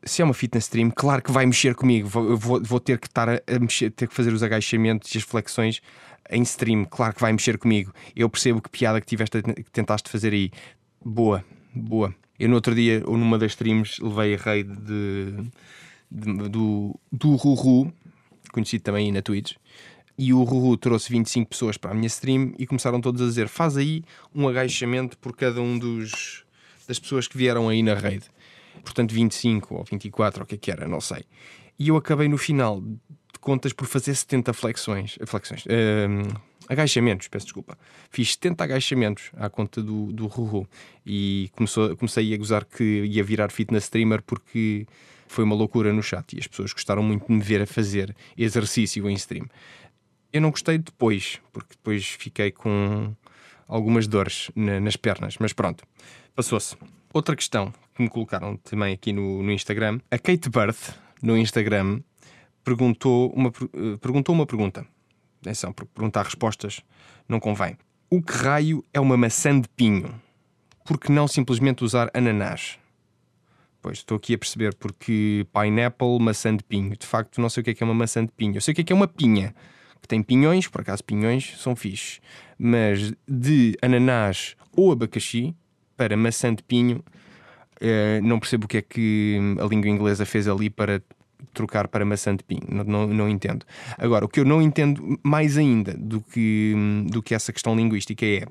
Se 0.06 0.22
é 0.22 0.26
uma 0.26 0.34
fitness 0.34 0.66
stream, 0.66 0.92
claro 0.92 1.22
que 1.22 1.32
vai 1.32 1.46
mexer 1.46 1.76
comigo. 1.76 2.08
Vou, 2.08 2.38
vou, 2.38 2.62
vou 2.62 2.80
ter 2.80 3.00
que 3.00 3.08
estar 3.08 3.30
a, 3.30 3.42
a 3.48 3.60
mexer, 3.60 3.90
ter 3.92 4.08
que 4.08 4.14
fazer 4.14 4.34
os 4.34 4.44
agachamentos 4.44 5.14
e 5.16 5.18
as 5.18 5.24
flexões 5.24 5.82
em 6.30 6.42
stream. 6.42 6.86
Claro 6.86 7.14
que 7.14 7.22
vai 7.22 7.32
mexer 7.32 7.58
comigo. 7.58 7.94
Eu 8.16 8.30
percebo 8.30 8.62
que 8.62 8.70
piada 8.70 9.00
que 9.00 9.08
tiveste 9.08 9.42
que 9.42 9.72
tentaste 9.72 10.10
fazer 10.10 10.34
aí. 10.34 10.52
Boa, 11.04 11.44
boa. 11.74 12.14
Eu 12.40 12.50
no 12.50 12.56
outro 12.56 12.74
dia, 12.76 13.04
ou 13.06 13.18
numa 13.18 13.38
das 13.38 13.52
streams, 13.52 14.02
levei 14.02 14.36
a 14.36 14.38
raid 14.38 14.70
de, 14.70 15.52
de, 16.12 16.50
do, 16.50 17.00
do 17.12 17.36
Ruru, 17.36 17.94
conhecido 18.54 18.84
também 18.84 19.12
na 19.12 19.22
Twitch. 19.22 19.56
E 20.18 20.32
o 20.32 20.44
Ruru 20.44 20.78
trouxe 20.78 21.12
25 21.12 21.50
pessoas 21.50 21.78
para 21.78 21.92
a 21.92 21.94
minha 21.94 22.08
stream 22.08 22.54
e 22.58 22.68
começaram 22.68 23.02
todos 23.02 23.22
a 23.22 23.26
dizer: 23.26 23.48
faz 23.48 23.76
aí 23.76 24.04
um 24.34 24.48
agachamento 24.48 25.18
por 25.18 25.36
cada 25.36 25.60
um 25.60 25.78
dos, 25.78 26.46
das 26.88 27.00
pessoas 27.00 27.28
que 27.28 27.38
vieram 27.38 27.68
aí 27.68 27.82
na 27.82 27.96
raid. 27.96 28.24
Portanto, 28.84 29.14
25 29.14 29.76
ou 29.76 29.84
24, 29.84 30.42
ou 30.42 30.44
o 30.44 30.48
que 30.48 30.56
é 30.56 30.58
que 30.58 30.72
era, 30.72 30.88
não 30.88 31.02
sei. 31.02 31.24
E 31.78 31.88
eu 31.90 31.98
acabei 31.98 32.28
no 32.28 32.38
final 32.38 32.80
de 32.82 33.40
contas 33.40 33.74
por 33.74 33.88
fazer 33.88 34.16
70 34.16 34.54
flexões. 34.54 35.18
flexões 35.26 35.64
um, 35.66 36.54
agachamentos, 36.68 37.28
peço 37.28 37.46
desculpa. 37.48 37.78
Fiz 38.10 38.34
70 38.34 38.64
agachamentos 38.64 39.32
à 39.36 39.50
conta 39.50 39.82
do, 39.82 40.12
do 40.14 40.28
Ruru 40.28 40.68
e 41.06 41.50
começou, 41.56 41.96
comecei 41.98 42.34
a 42.34 42.38
gozar 42.38 42.66
que 42.66 42.84
ia 43.06 43.24
virar 43.24 43.52
fitness 43.52 43.86
streamer 43.86 44.22
porque 44.22 44.86
foi 45.34 45.44
uma 45.44 45.56
loucura 45.56 45.92
no 45.92 46.02
chat 46.02 46.34
e 46.34 46.40
as 46.40 46.48
pessoas 46.48 46.74
gostaram 46.74 47.04
muito 47.04 47.28
de 47.28 47.34
me 47.34 47.42
ver 47.42 47.62
a 47.62 47.68
fazer 47.68 48.16
exercício 48.38 49.10
em 49.10 49.14
stream. 49.14 49.48
Eu 50.32 50.42
não 50.42 50.52
gostei 50.52 50.78
depois, 50.78 51.40
porque 51.52 51.76
depois 51.76 52.06
fiquei 52.06 52.52
com 52.52 53.16
algumas 53.68 54.08
dores 54.08 54.50
na, 54.56 54.80
nas 54.80 54.96
pernas, 54.96 55.38
mas 55.40 55.54
pronto, 55.54 55.84
passou-se. 56.36 56.76
Outra 57.14 57.36
questão 57.36 57.74
que 57.96 58.02
me 58.02 58.10
colocaram 58.10 58.58
também 58.58 58.94
aqui 58.94 59.14
no, 59.14 59.44
no 59.44 59.52
Instagram, 59.52 60.00
a 60.10 60.18
Kate 60.18 60.50
Birth, 60.50 60.96
no 61.22 61.38
Instagram, 61.38 62.02
perguntou 62.64 63.32
uma, 63.34 63.50
eh, 63.50 63.98
perguntou 64.02 64.34
uma 64.34 64.46
pergunta. 64.46 64.86
Atenção, 65.42 65.74
porque 65.74 65.92
perguntar 65.94 66.24
respostas 66.24 66.82
não 67.28 67.40
convém. 67.40 67.78
O 68.10 68.22
que 68.22 68.34
raio 68.34 68.84
é 68.94 69.00
uma 69.00 69.18
maçã 69.18 69.60
de 69.60 69.68
pinho? 69.70 70.20
por 70.84 71.00
que 71.00 71.12
não 71.12 71.28
simplesmente 71.28 71.84
usar 71.84 72.10
ananás? 72.14 72.78
Pois, 73.84 73.98
estou 73.98 74.16
aqui 74.16 74.34
a 74.34 74.38
perceber, 74.38 74.74
porque 74.76 75.46
pineapple, 75.52 76.18
maçã 76.18 76.56
de 76.56 76.64
pinho. 76.64 76.96
De 76.96 77.06
facto, 77.06 77.42
não 77.42 77.50
sei 77.50 77.60
o 77.60 77.64
que 77.66 77.72
é, 77.72 77.74
que 77.74 77.84
é 77.84 77.86
uma 77.86 77.94
maçã 77.94 78.26
de 78.26 78.32
pinho. 78.32 78.56
Eu 78.56 78.62
sei 78.62 78.72
o 78.72 78.76
que 78.76 78.80
é, 78.80 78.84
que 78.86 78.94
é 78.94 78.96
uma 78.96 79.10
pinha, 79.10 79.54
que 80.02 80.08
tem 80.08 80.24
pinhões, 80.24 80.70
por 80.70 80.80
acaso 80.80 81.04
pinhões 81.04 81.54
são 81.58 81.76
fixes. 81.76 82.22
Mas 82.58 83.12
de 83.28 83.78
ananás 83.82 84.56
ou 84.72 84.94
abacaxi 84.94 85.54
para 85.98 86.16
maçã 86.16 86.56
de 86.56 86.64
pinho, 86.64 87.04
eh, 87.82 88.22
não 88.22 88.40
percebo 88.40 88.64
o 88.64 88.68
que 88.70 88.78
é 88.78 88.82
que 88.82 89.38
a 89.60 89.66
língua 89.66 89.90
inglesa 89.90 90.26
fez 90.26 90.48
ali 90.48 90.70
para 90.70 91.04
trocar 91.54 91.90
para 91.90 92.06
maçã 92.06 92.34
de 92.34 92.42
pinho. 92.42 92.64
Não, 92.70 92.86
não, 92.86 93.08
não, 93.08 93.30
entendo. 93.30 93.66
Agora, 93.98 94.24
o 94.24 94.30
que 94.30 94.40
eu 94.40 94.46
não 94.46 94.62
entendo 94.62 95.20
mais 95.22 95.58
ainda 95.58 95.94
do 95.94 96.22
que, 96.22 96.74
do 97.10 97.22
que 97.22 97.36
essa 97.36 97.52
questão 97.52 97.76
linguística 97.76 98.26
é 98.26 98.46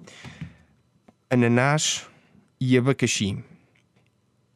ananás 1.30 2.06
e 2.60 2.76
abacaxi. 2.76 3.42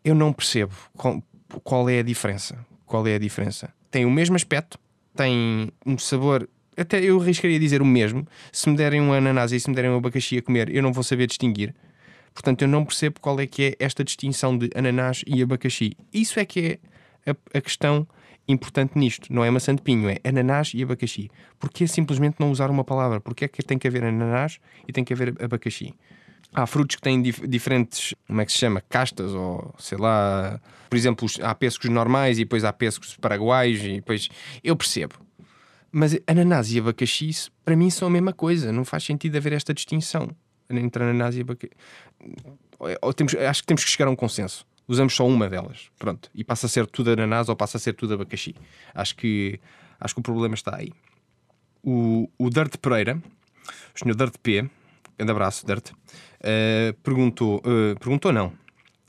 Eu 0.07 0.15
não 0.15 0.33
percebo 0.33 0.73
qual, 0.97 1.21
qual 1.65 1.91
é 1.91 1.99
a 1.99 2.03
diferença. 2.03 2.65
Qual 2.87 3.05
é 3.09 3.17
a 3.17 3.19
diferença? 3.19 3.75
Tem 3.91 4.05
o 4.05 4.11
mesmo 4.11 4.37
aspecto, 4.37 4.79
tem 5.17 5.73
um 5.85 5.99
sabor 5.99 6.49
até 6.77 7.01
eu 7.01 7.21
arriscaria 7.21 7.59
dizer 7.59 7.83
o 7.83 7.85
mesmo. 7.85 8.25
Se 8.53 8.69
me 8.69 8.77
derem 8.77 9.01
um 9.01 9.13
ananás 9.13 9.51
e 9.51 9.59
se 9.59 9.69
me 9.69 9.75
derem 9.75 9.91
um 9.91 9.97
abacaxi 9.97 10.39
a 10.39 10.43
comer, 10.43 10.73
eu 10.73 10.81
não 10.81 10.93
vou 10.93 11.03
saber 11.03 11.27
distinguir. 11.27 11.75
Portanto, 12.33 12.63
eu 12.63 12.69
não 12.69 12.85
percebo 12.85 13.19
qual 13.19 13.41
é 13.41 13.49
que 13.49 13.65
é 13.65 13.85
esta 13.85 14.05
distinção 14.05 14.57
de 14.57 14.71
ananás 14.77 15.25
e 15.27 15.43
abacaxi. 15.43 15.97
Isso 16.13 16.39
é 16.39 16.45
que 16.45 16.79
é 17.27 17.31
a, 17.31 17.59
a 17.59 17.61
questão 17.61 18.07
importante 18.47 18.97
nisto. 18.97 19.33
Não 19.33 19.45
é 19.45 19.51
maçã 19.51 19.75
de 19.75 19.83
pinho, 19.83 20.09
é 20.09 20.19
ananás 20.23 20.73
e 20.73 20.85
abacaxi. 20.85 21.31
Porquê 21.59 21.89
simplesmente 21.89 22.37
não 22.39 22.53
usar 22.53 22.71
uma 22.71 22.85
palavra? 22.85 23.21
Porquê 23.21 23.47
é 23.47 23.49
que 23.49 23.63
tem 23.63 23.77
que 23.77 23.89
haver 23.89 24.05
ananás 24.05 24.61
e 24.87 24.93
tem 24.93 25.03
que 25.03 25.13
haver 25.13 25.35
abacaxi? 25.43 25.95
Há 26.57 26.67
frutos 26.67 26.97
que 26.97 27.03
têm 27.03 27.21
dif 27.21 27.47
diferentes, 27.47 28.15
como 28.27 28.41
é 28.41 28.47
que 28.47 28.53
se 28.53 28.59
chama? 28.59 28.81
Castas, 28.81 29.33
ou 29.33 29.75
sei 29.79 29.99
lá. 29.99 30.59
Por 30.89 30.97
exemplo, 30.97 31.29
há 31.43 31.55
pêssegos 31.55 31.91
normais 31.91 32.39
e 32.39 32.45
depois 32.45 32.65
há 32.65 32.73
pêssegos 32.73 33.15
paraguaios 33.17 33.83
e 33.83 33.97
depois. 33.97 34.31
Eu 34.65 34.75
percebo. 34.75 35.15
Mas 35.93 36.19
ananás 36.27 36.73
e 36.73 36.79
abacaxi, 36.79 37.31
para 37.65 37.77
mim, 37.77 37.91
são 37.91 38.09
a 38.09 38.11
mesma 38.11 38.33
coisa. 38.33 38.73
Não 38.73 38.85
faz 38.85 39.05
sentido 39.05 39.37
haver 39.37 39.53
esta 39.53 39.75
distinção 39.75 40.31
entre 40.71 41.03
ananás 41.05 41.37
e 41.37 41.43
abacaxi. 41.43 41.75
Temos, 43.15 43.35
acho 43.35 43.61
que 43.61 43.67
temos 43.67 43.85
que 43.85 43.91
chegar 43.91 44.09
a 44.09 44.11
um 44.11 44.17
consenso 44.17 44.67
usamos 44.89 45.15
só 45.15 45.27
uma 45.27 45.49
delas. 45.49 45.91
Pronto. 45.99 46.31
E 46.35 46.45
passa 46.45 46.67
a 46.67 46.69
ser 46.69 46.87
tudo 46.87 47.11
ananás 47.11 47.49
ou 47.49 47.57
passa 47.57 47.77
a 47.77 47.81
ser 47.81 47.95
tudo 47.95 48.15
abacaxi. 48.15 48.55
Acho 48.95 49.17
que, 49.17 49.61
acho 50.01 50.15
que 50.15 50.21
o 50.21 50.23
problema 50.23 50.55
está 50.55 50.77
aí. 50.77 50.93
O, 51.83 52.29
o 52.39 52.51
Dirt 52.51 52.77
Pereira, 52.79 53.21
o 53.95 53.99
senhor 53.99 54.15
Dirt 54.15 54.35
P, 54.43 54.69
grande 55.19 55.33
abraço, 55.33 55.67
Dirt, 55.67 55.91
uh, 55.91 56.93
perguntou, 57.03 57.59
uh, 57.59 57.99
perguntou 57.99 58.33
não, 58.33 58.53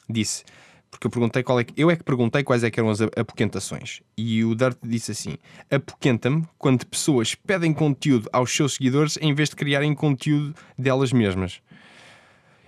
disse, 0.09 0.43
porque 0.89 1.07
eu 1.07 1.11
perguntei 1.11 1.43
qual 1.43 1.59
é 1.59 1.63
que, 1.63 1.73
eu 1.75 1.91
é 1.91 1.95
que 1.95 2.03
perguntei 2.03 2.43
quais 2.43 2.63
é 2.63 2.71
que 2.71 2.79
eram 2.79 2.89
as 2.89 3.01
apoquentações. 3.01 4.01
E 4.17 4.43
o 4.43 4.55
Dirt 4.55 4.77
disse 4.81 5.11
assim: 5.11 5.37
apoquenta-me 5.69 6.45
quando 6.57 6.85
pessoas 6.85 7.35
pedem 7.35 7.73
conteúdo 7.73 8.29
aos 8.31 8.55
seus 8.55 8.75
seguidores 8.75 9.17
em 9.21 9.33
vez 9.33 9.49
de 9.49 9.55
criarem 9.55 9.93
conteúdo 9.93 10.55
delas 10.77 11.11
mesmas. 11.11 11.61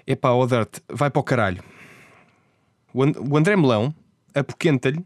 Epá, 0.06 0.32
o 0.32 0.46
Dirt, 0.46 0.80
vai 0.90 1.10
para 1.10 1.20
o 1.20 1.24
caralho 1.24 1.64
o 2.94 3.38
André 3.38 3.56
Melão 3.56 3.94
apoquenta-lhe 4.34 5.04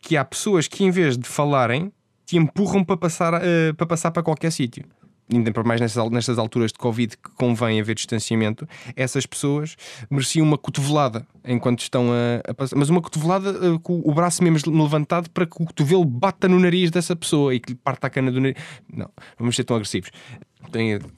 que 0.00 0.16
há 0.16 0.24
pessoas 0.24 0.66
que, 0.66 0.84
em 0.84 0.90
vez 0.90 1.16
de 1.16 1.28
falarem, 1.28 1.92
te 2.24 2.36
empurram 2.36 2.84
para 2.84 2.96
passar, 2.96 3.34
uh, 3.34 3.74
para, 3.76 3.86
passar 3.86 4.10
para 4.10 4.22
qualquer 4.22 4.50
sítio. 4.50 4.84
Ainda 5.32 5.52
por 5.52 5.64
mais 5.64 5.80
nestas, 5.80 6.10
nestas 6.10 6.38
alturas 6.38 6.72
de 6.72 6.78
Covid 6.78 7.16
que 7.16 7.30
convém 7.36 7.80
haver 7.80 7.94
distanciamento, 7.94 8.68
essas 8.96 9.26
pessoas 9.26 9.76
mereciam 10.10 10.44
uma 10.44 10.58
cotovelada 10.58 11.26
enquanto 11.44 11.80
estão 11.80 12.08
a, 12.10 12.50
a 12.50 12.54
passar. 12.54 12.76
Mas 12.76 12.88
uma 12.88 13.00
cotovelada 13.00 13.74
uh, 13.74 13.78
com 13.80 14.00
o 14.04 14.12
braço 14.12 14.42
mesmo 14.42 14.82
levantado 14.82 15.30
para 15.30 15.46
que 15.46 15.62
o 15.62 15.66
cotovelo 15.66 16.04
bata 16.04 16.48
no 16.48 16.58
nariz 16.58 16.90
dessa 16.90 17.14
pessoa 17.14 17.54
e 17.54 17.60
que 17.60 17.72
lhe 17.72 17.78
parta 17.78 18.08
a 18.08 18.10
cana 18.10 18.32
do 18.32 18.40
nariz. 18.40 18.56
Não, 18.92 19.10
vamos 19.38 19.54
ser 19.54 19.64
tão 19.64 19.76
agressivos. 19.76 20.10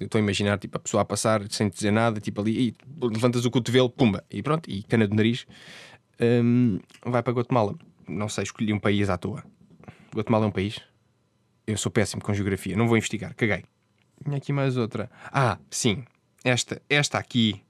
Estou 0.00 0.18
a 0.18 0.22
imaginar 0.22 0.58
tipo, 0.58 0.76
a 0.76 0.80
pessoa 0.80 1.02
a 1.02 1.04
passar 1.04 1.42
sem 1.50 1.68
dizer 1.68 1.90
nada, 1.90 2.20
tipo 2.20 2.40
ali, 2.40 2.68
e 2.68 2.74
levantas 3.02 3.44
o 3.44 3.50
cotovelo, 3.50 3.90
pumba, 3.90 4.24
e 4.30 4.42
pronto, 4.42 4.70
e 4.70 4.82
cana 4.84 5.06
do 5.06 5.16
nariz 5.16 5.46
um, 6.20 6.78
vai 7.04 7.22
para 7.22 7.32
Guatemala. 7.32 7.74
Não 8.08 8.28
sei, 8.28 8.44
escolhi 8.44 8.72
um 8.72 8.78
país 8.78 9.08
à 9.08 9.16
toa. 9.16 9.42
Guatemala 10.14 10.44
é 10.44 10.48
um 10.48 10.52
país? 10.52 10.80
Eu 11.66 11.76
sou 11.76 11.90
péssimo 11.90 12.22
com 12.22 12.34
geografia, 12.34 12.76
não 12.76 12.86
vou 12.86 12.96
investigar, 12.96 13.34
caguei. 13.34 13.64
Tinha 14.22 14.36
aqui 14.36 14.52
mais 14.52 14.76
outra. 14.76 15.10
Ah, 15.32 15.58
sim, 15.70 16.04
esta, 16.44 16.80
esta 16.88 17.18
aqui. 17.18 17.62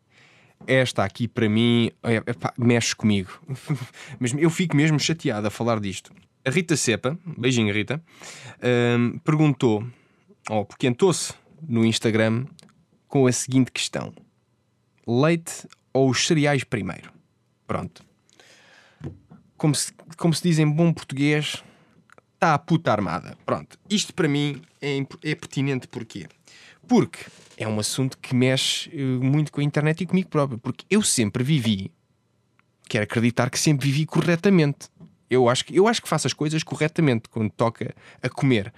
Esta 0.64 1.02
aqui 1.02 1.26
para 1.26 1.48
mim 1.48 1.90
é, 2.04 2.16
é, 2.16 2.22
mexe 2.56 2.94
comigo. 2.94 3.30
Mas 4.20 4.32
eu 4.34 4.48
fico 4.48 4.76
mesmo 4.76 4.98
chateado 4.98 5.46
a 5.46 5.50
falar 5.50 5.80
disto. 5.80 6.12
A 6.44 6.50
Rita 6.50 6.76
Cepa, 6.76 7.18
beijinho 7.36 7.74
Rita, 7.74 8.02
um, 8.98 9.18
perguntou, 9.18 9.84
ou 10.48 10.64
poquentou-se 10.64 11.34
no 11.68 11.84
Instagram 11.84 12.46
com 13.08 13.26
a 13.26 13.32
seguinte 13.32 13.72
questão: 13.72 14.12
leite 15.06 15.66
ou 15.92 16.10
os 16.10 16.26
cereais 16.26 16.62
primeiro? 16.62 17.12
Pronto 17.66 18.04
como 19.62 19.76
se, 19.76 19.92
como 20.16 20.34
se 20.34 20.42
diz 20.42 20.58
em 20.58 20.68
bom 20.68 20.92
português, 20.92 21.62
está 22.34 22.52
a 22.52 22.58
puta 22.58 22.90
armada. 22.90 23.38
Pronto, 23.46 23.78
isto 23.88 24.12
para 24.12 24.26
mim 24.26 24.60
é, 24.80 24.98
é 25.22 25.34
pertinente 25.36 25.86
porquê? 25.86 26.26
Porque 26.92 27.24
é 27.56 27.66
um 27.66 27.80
assunto 27.80 28.18
que 28.18 28.34
mexe 28.34 28.90
eh, 28.92 29.02
muito 29.02 29.50
com 29.50 29.62
a 29.62 29.64
internet 29.64 30.02
e 30.02 30.06
comigo 30.06 30.28
próprio. 30.28 30.58
Porque 30.58 30.84
eu 30.90 31.00
sempre 31.00 31.42
vivi, 31.42 31.90
quero 32.86 33.04
acreditar 33.04 33.48
que 33.48 33.58
sempre 33.58 33.86
vivi 33.86 34.04
corretamente. 34.04 34.90
Eu 35.30 35.48
acho, 35.48 35.64
que, 35.64 35.74
eu 35.74 35.88
acho 35.88 36.02
que 36.02 36.08
faço 36.08 36.26
as 36.26 36.34
coisas 36.34 36.62
corretamente 36.62 37.30
quando 37.30 37.50
toca 37.50 37.94
a 38.22 38.28
comer. 38.28 38.70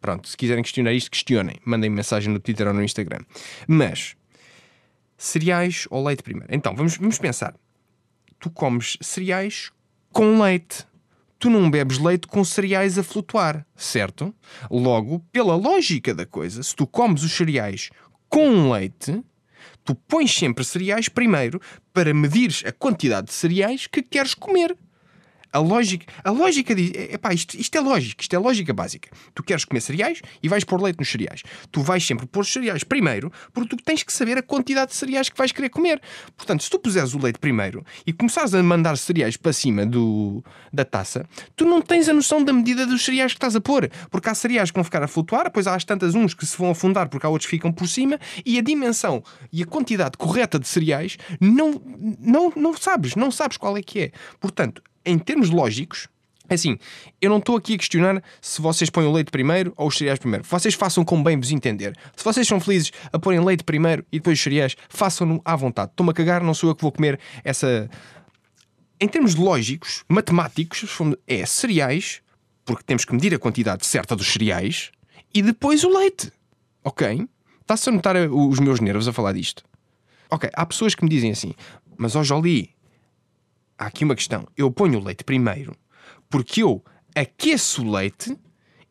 Pronto, 0.00 0.28
se 0.28 0.36
quiserem 0.36 0.64
questionar 0.64 0.92
isto, 0.92 1.12
questionem. 1.12 1.58
Mandem 1.64 1.88
mensagem 1.88 2.32
no 2.32 2.40
Twitter 2.40 2.66
ou 2.66 2.74
no 2.74 2.82
Instagram. 2.82 3.20
Mas, 3.68 4.16
cereais 5.16 5.86
ou 5.90 6.04
leite 6.04 6.24
primeiro? 6.24 6.52
Então, 6.52 6.74
vamos, 6.74 6.96
vamos 6.96 7.18
pensar. 7.18 7.54
Tu 8.40 8.50
comes 8.50 8.98
cereais 9.00 9.70
com 10.10 10.42
leite. 10.42 10.88
Tu 11.40 11.48
não 11.48 11.70
bebes 11.70 11.98
leite 11.98 12.26
com 12.26 12.44
cereais 12.44 12.98
a 12.98 13.02
flutuar, 13.02 13.66
certo? 13.74 14.32
Logo, 14.70 15.20
pela 15.32 15.56
lógica 15.56 16.14
da 16.14 16.26
coisa, 16.26 16.62
se 16.62 16.76
tu 16.76 16.86
comes 16.86 17.22
os 17.22 17.32
cereais 17.32 17.88
com 18.28 18.70
leite, 18.70 19.24
tu 19.82 19.94
pões 19.94 20.32
sempre 20.32 20.62
cereais 20.62 21.08
primeiro 21.08 21.58
para 21.94 22.12
medires 22.12 22.62
a 22.66 22.70
quantidade 22.70 23.28
de 23.28 23.32
cereais 23.32 23.86
que 23.86 24.02
queres 24.02 24.34
comer. 24.34 24.76
A 25.52 25.58
lógica, 25.58 26.06
a 26.22 26.30
lógica 26.30 26.74
diz: 26.74 26.92
epá, 26.94 27.32
isto, 27.32 27.54
isto 27.54 27.76
é 27.76 27.80
lógica, 27.80 28.22
isto 28.22 28.34
é 28.34 28.38
lógica 28.38 28.72
básica. 28.72 29.10
Tu 29.34 29.42
queres 29.42 29.64
comer 29.64 29.80
cereais 29.80 30.22
e 30.42 30.48
vais 30.48 30.64
pôr 30.64 30.80
leite 30.80 30.98
nos 30.98 31.10
cereais. 31.10 31.42
Tu 31.70 31.82
vais 31.82 32.04
sempre 32.04 32.26
pôr 32.26 32.40
os 32.40 32.52
cereais 32.52 32.84
primeiro, 32.84 33.32
porque 33.52 33.76
tu 33.76 33.82
tens 33.82 34.02
que 34.02 34.12
saber 34.12 34.38
a 34.38 34.42
quantidade 34.42 34.92
de 34.92 34.96
cereais 34.96 35.28
que 35.28 35.36
vais 35.36 35.50
querer 35.50 35.68
comer. 35.68 36.00
Portanto, 36.36 36.62
se 36.62 36.70
tu 36.70 36.78
puseres 36.78 37.14
o 37.14 37.18
leite 37.18 37.38
primeiro 37.38 37.84
e 38.06 38.12
começares 38.12 38.54
a 38.54 38.62
mandar 38.62 38.96
cereais 38.96 39.36
para 39.36 39.52
cima 39.52 39.84
do, 39.84 40.44
da 40.72 40.84
taça, 40.84 41.26
tu 41.56 41.64
não 41.64 41.82
tens 41.82 42.08
a 42.08 42.12
noção 42.12 42.44
da 42.44 42.52
medida 42.52 42.86
dos 42.86 43.04
cereais 43.04 43.32
que 43.32 43.38
estás 43.38 43.56
a 43.56 43.60
pôr. 43.60 43.90
Porque 44.10 44.28
há 44.28 44.34
cereais 44.34 44.70
que 44.70 44.76
vão 44.76 44.84
ficar 44.84 45.02
a 45.02 45.08
flutuar, 45.08 45.44
depois 45.44 45.66
há 45.66 45.74
as 45.74 45.84
tantas 45.84 46.14
uns 46.14 46.32
que 46.32 46.46
se 46.46 46.56
vão 46.56 46.70
afundar 46.70 47.08
porque 47.08 47.26
há 47.26 47.28
outros 47.28 47.46
que 47.46 47.56
ficam 47.56 47.72
por 47.72 47.88
cima, 47.88 48.20
e 48.46 48.58
a 48.58 48.62
dimensão 48.62 49.22
e 49.52 49.62
a 49.62 49.66
quantidade 49.66 50.16
correta 50.16 50.58
de 50.58 50.68
cereais 50.68 51.16
não, 51.40 51.80
não, 52.20 52.52
não 52.54 52.76
sabes, 52.76 53.16
não 53.16 53.30
sabes 53.30 53.56
qual 53.56 53.76
é 53.76 53.82
que 53.82 54.00
é. 54.00 54.12
Portanto, 54.38 54.82
em 55.10 55.18
termos 55.18 55.50
lógicos, 55.50 56.08
é 56.48 56.54
assim, 56.54 56.78
eu 57.20 57.30
não 57.30 57.38
estou 57.38 57.56
aqui 57.56 57.74
a 57.74 57.78
questionar 57.78 58.22
se 58.40 58.60
vocês 58.60 58.90
põem 58.90 59.06
o 59.06 59.12
leite 59.12 59.30
primeiro 59.30 59.72
ou 59.76 59.86
os 59.86 59.96
cereais 59.96 60.18
primeiro. 60.18 60.44
Vocês 60.44 60.74
façam 60.74 61.04
como 61.04 61.22
bem 61.22 61.38
vos 61.38 61.52
entender. 61.52 61.96
Se 62.16 62.24
vocês 62.24 62.46
são 62.46 62.58
felizes 62.58 62.90
a 63.12 63.18
porem 63.20 63.38
leite 63.38 63.62
primeiro 63.62 64.04
e 64.10 64.18
depois 64.18 64.36
os 64.36 64.42
cereais, 64.42 64.76
façam-no 64.88 65.40
à 65.44 65.54
vontade. 65.54 65.92
Estou-me 65.92 66.10
a 66.10 66.12
cagar, 66.12 66.42
não 66.42 66.52
sou 66.52 66.70
eu 66.70 66.74
que 66.74 66.82
vou 66.82 66.90
comer 66.90 67.20
essa. 67.44 67.88
Em 69.00 69.06
termos 69.06 69.36
lógicos, 69.36 70.04
matemáticos, 70.08 70.84
é 71.26 71.46
cereais, 71.46 72.20
porque 72.64 72.82
temos 72.82 73.04
que 73.04 73.14
medir 73.14 73.32
a 73.32 73.38
quantidade 73.38 73.86
certa 73.86 74.16
dos 74.16 74.26
cereais, 74.26 74.90
e 75.32 75.42
depois 75.42 75.84
o 75.84 75.88
leite. 75.88 76.32
Ok? 76.82 77.28
Está-se 77.60 77.88
a 77.88 77.92
notar 77.92 78.16
os 78.16 78.58
meus 78.58 78.80
nervos 78.80 79.06
a 79.06 79.12
falar 79.12 79.32
disto. 79.34 79.62
Ok, 80.28 80.50
há 80.52 80.66
pessoas 80.66 80.96
que 80.96 81.04
me 81.04 81.08
dizem 81.08 81.30
assim, 81.30 81.54
mas 81.96 82.16
ó 82.16 82.24
Jolie, 82.24 82.70
há 83.80 83.86
aqui 83.86 84.04
uma 84.04 84.14
questão. 84.14 84.46
Eu 84.56 84.70
ponho 84.70 85.00
o 85.00 85.02
leite 85.02 85.24
primeiro 85.24 85.74
porque 86.28 86.62
eu 86.62 86.84
aqueço 87.16 87.82
o 87.82 87.90
leite 87.90 88.36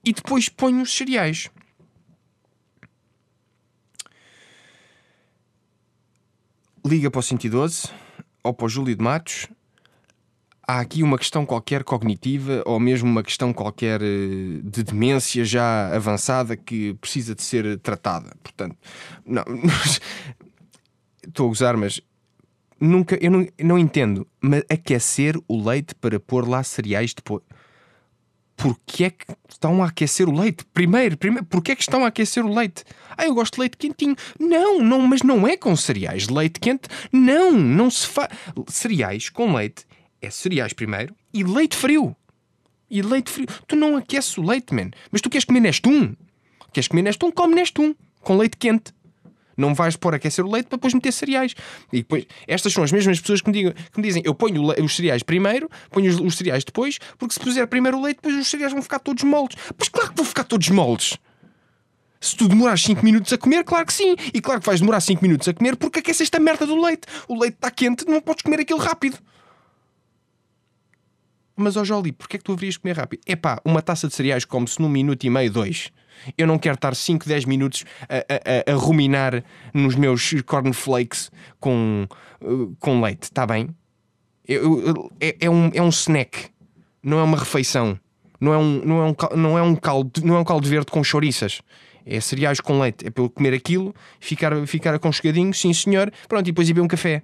e 0.03 0.11
depois 0.11 0.49
ponho 0.49 0.81
os 0.81 0.97
cereais. 0.97 1.49
Liga 6.83 7.11
para 7.11 7.19
o 7.19 7.23
112 7.23 7.87
ou 8.43 8.53
para 8.53 8.65
o 8.65 8.69
Júlio 8.69 8.95
de 8.95 9.03
Matos. 9.03 9.47
Há 10.67 10.79
aqui 10.79 11.03
uma 11.03 11.17
questão 11.17 11.45
qualquer 11.45 11.83
cognitiva 11.83 12.63
ou 12.65 12.79
mesmo 12.79 13.09
uma 13.09 13.23
questão 13.23 13.51
qualquer 13.53 14.01
eh, 14.01 14.61
de 14.63 14.83
demência 14.83 15.43
já 15.43 15.93
avançada 15.95 16.55
que 16.55 16.93
precisa 16.95 17.33
de 17.35 17.41
ser 17.41 17.79
tratada. 17.79 18.35
Portanto, 18.43 18.77
não, 19.25 19.43
estou 21.27 21.47
a 21.47 21.51
usar, 21.51 21.75
mas 21.75 21.99
nunca, 22.79 23.17
eu 23.21 23.31
não, 23.31 23.47
não 23.59 23.77
entendo, 23.77 24.27
mas 24.41 24.63
aquecer 24.69 25.35
o 25.47 25.61
leite 25.61 25.95
para 25.95 26.19
pôr 26.19 26.47
lá 26.47 26.63
cereais 26.63 27.13
depois. 27.13 27.43
Porquê 28.59 29.05
é 29.05 29.09
que 29.09 29.25
estão 29.47 29.81
a 29.81 29.87
aquecer 29.87 30.27
o 30.27 30.37
leite? 30.37 30.65
Primeiro, 30.73 31.17
primeiro, 31.17 31.45
porquê 31.45 31.71
é 31.71 31.75
que 31.75 31.81
estão 31.81 32.03
a 32.03 32.09
aquecer 32.09 32.45
o 32.45 32.53
leite? 32.53 32.83
Ah, 33.17 33.25
eu 33.25 33.33
gosto 33.33 33.53
de 33.53 33.61
leite 33.61 33.77
quentinho. 33.77 34.17
Não, 34.37 34.81
não, 34.81 34.99
mas 35.07 35.23
não 35.23 35.47
é 35.47 35.55
com 35.55 35.73
cereais. 35.77 36.27
Leite 36.27 36.59
quente, 36.59 36.89
não, 37.09 37.53
não 37.53 37.89
se 37.89 38.05
faz. 38.05 38.27
Cereais 38.67 39.29
com 39.29 39.55
leite 39.55 39.85
é 40.21 40.29
cereais 40.29 40.73
primeiro 40.73 41.15
e 41.33 41.41
leite 41.41 41.77
frio. 41.77 42.13
E 42.89 43.01
leite 43.01 43.29
frio. 43.29 43.47
Tu 43.65 43.77
não 43.77 43.95
aqueces 43.95 44.37
o 44.37 44.41
leite, 44.41 44.73
man. 44.73 44.91
Mas 45.09 45.21
tu 45.21 45.29
queres 45.29 45.45
comer 45.45 45.61
neste 45.61 45.87
um? 45.87 46.13
Queres 46.73 46.89
comer 46.89 47.03
neste 47.03 47.23
um? 47.23 47.31
Come 47.31 47.55
neste 47.55 47.79
um. 47.79 47.95
Com 48.21 48.37
leite 48.37 48.57
quente. 48.57 48.93
Não 49.59 49.73
vais 49.73 49.95
pôr 49.95 50.15
aquecer 50.15 50.45
o 50.45 50.51
leite 50.51 50.67
para 50.67 50.77
depois 50.77 50.93
meter 50.93 51.11
cereais. 51.11 51.53
E 51.91 51.97
depois, 51.97 52.25
estas 52.47 52.71
são 52.71 52.83
as 52.83 52.91
mesmas 52.91 53.19
pessoas 53.19 53.41
que 53.41 53.49
me, 53.49 53.53
digam, 53.53 53.73
que 53.73 53.97
me 53.97 54.03
dizem: 54.03 54.23
eu 54.25 54.33
ponho 54.33 54.73
os 54.83 54.95
cereais 54.95 55.21
primeiro, 55.21 55.69
ponho 55.89 56.09
os, 56.09 56.19
os, 56.19 56.35
cereais 56.35 56.63
depois, 56.63 56.99
porque 57.17 57.33
se 57.33 57.39
puser 57.39 57.67
primeiro 57.67 57.97
o 57.97 58.01
leite, 58.01 58.17
depois 58.17 58.35
os 58.35 58.47
cereais 58.47 58.71
vão 58.71 58.81
ficar 58.81 58.99
todos 58.99 59.23
moldes. 59.23 59.57
Pois 59.77 59.89
claro 59.89 60.09
que 60.09 60.15
vão 60.15 60.25
ficar 60.25 60.43
todos 60.43 60.69
moldes. 60.69 61.17
Se 62.21 62.35
tu 62.35 62.49
demorares 62.49 62.83
5 62.83 63.03
minutos 63.03 63.31
a 63.31 63.37
comer, 63.37 63.63
claro 63.63 63.85
que 63.85 63.93
sim. 63.93 64.15
E 64.33 64.41
claro 64.41 64.59
que 64.59 64.65
vais 64.65 64.81
demorar 64.81 64.99
5 64.99 65.21
minutos 65.21 65.47
a 65.47 65.53
comer 65.53 65.77
porque 65.77 65.99
aqueceste 65.99 66.35
a 66.35 66.39
merda 66.39 66.65
do 66.65 66.79
leite. 66.79 67.07
O 67.27 67.39
leite 67.39 67.55
está 67.55 67.71
quente, 67.71 68.05
não 68.05 68.21
podes 68.21 68.43
comer 68.43 68.59
aquilo 68.59 68.79
rápido. 68.79 69.17
Mas, 71.55 71.75
ó 71.75 71.81
oh 71.81 71.85
Jolie, 71.85 72.13
porquê 72.13 72.37
é 72.37 72.39
que 72.39 72.43
tu 72.43 72.53
haverias 72.53 72.77
comer 72.77 72.95
rápido? 72.95 73.21
É 73.25 73.35
pá, 73.35 73.61
uma 73.65 73.81
taça 73.81 74.07
de 74.07 74.15
cereais 74.15 74.45
come-se 74.45 74.81
num 74.81 74.89
minuto 74.89 75.23
e 75.25 75.29
meio, 75.29 75.51
dois. 75.51 75.91
Eu 76.37 76.47
não 76.47 76.57
quero 76.57 76.75
estar 76.75 76.95
5, 76.95 77.27
10 77.27 77.45
minutos 77.45 77.85
a, 78.07 78.71
a, 78.71 78.73
a, 78.73 78.75
ruminar 78.75 79.43
nos 79.73 79.95
meus 79.95 80.33
cornflakes 80.45 81.31
com, 81.59 82.07
uh, 82.41 82.75
com 82.79 83.01
leite, 83.01 83.23
está 83.23 83.45
bem? 83.45 83.69
Eu, 84.47 84.81
eu, 84.81 85.11
é, 85.19 85.35
é, 85.41 85.49
um, 85.49 85.71
é 85.73 85.81
um 85.81 85.89
snack, 85.89 86.49
não 87.03 87.19
é 87.19 87.23
uma 87.23 87.37
refeição. 87.37 87.99
Não 88.41 88.53
é 88.53 88.57
um, 88.57 88.81
não 88.85 89.01
é 89.01 89.05
um, 89.05 89.37
não 89.37 89.57
é 89.57 89.61
um, 89.61 89.75
caldo, 89.75 90.21
não 90.23 90.35
é 90.35 90.39
um 90.39 90.45
caldo 90.45 90.67
verde 90.67 90.91
com 90.91 91.03
chouriças. 91.03 91.61
É 92.05 92.19
cereais 92.21 92.59
com 92.59 92.79
leite. 92.79 93.05
É 93.05 93.11
eu 93.15 93.29
comer 93.29 93.53
aquilo, 93.53 93.93
ficar, 94.19 94.65
ficar 94.65 94.95
aconchegadinho, 94.95 95.53
sim 95.53 95.73
senhor, 95.73 96.11
pronto, 96.27 96.47
e 96.47 96.51
depois 96.51 96.69
ir 96.69 96.73
beber 96.73 96.85
um 96.85 96.87
café 96.87 97.21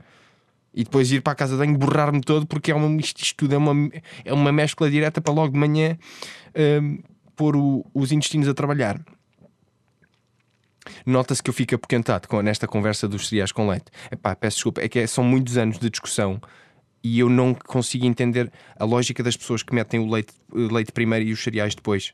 e 0.76 0.84
depois 0.84 1.10
ir 1.12 1.22
para 1.22 1.32
a 1.32 1.36
casa 1.36 1.54
de 1.54 1.60
banho 1.60 1.78
borrar-me 1.78 2.20
todo 2.20 2.46
porque 2.46 2.70
é 2.70 2.76
uma, 2.76 3.00
isto, 3.00 3.24
isto, 3.24 3.38
tudo 3.38 3.56
é 3.56 3.58
uma, 3.58 3.90
é 4.26 4.34
uma 4.34 4.52
mescla 4.52 4.92
direta 4.92 5.22
para 5.22 5.34
logo 5.34 5.54
de 5.54 5.58
manhã 5.58 5.98
um, 6.82 7.00
pôr 7.36 7.56
o, 7.56 7.86
os 7.94 8.12
intestinos 8.12 8.48
a 8.48 8.54
trabalhar. 8.54 9.00
Nota-se 11.06 11.42
que 11.42 11.50
eu 11.50 11.54
fico 11.54 11.76
apoquentado 11.76 12.28
com, 12.28 12.42
nesta 12.42 12.68
conversa 12.68 13.08
dos 13.08 13.28
cereais 13.28 13.52
com 13.52 13.68
leite. 13.68 13.86
Epá, 14.12 14.36
peço 14.36 14.58
desculpa, 14.58 14.82
é 14.82 14.90
que 14.90 15.00
é, 15.00 15.08
são 15.08 15.24
muitos 15.24 15.58
anos 15.58 15.80
de 15.80 15.90
discussão 15.90 16.40
e 17.04 17.20
eu 17.20 17.30
não 17.30 17.54
consigo 17.54 18.06
entender 18.06 18.52
a 18.78 18.84
lógica 18.84 19.22
das 19.22 19.38
pessoas 19.38 19.62
que 19.62 19.74
metem 19.74 20.00
o 20.00 20.10
leite, 20.10 20.34
leite 20.52 20.92
primeiro 20.92 21.26
e 21.26 21.34
os 21.34 21.44
cereais 21.44 21.76
depois. 21.76 22.14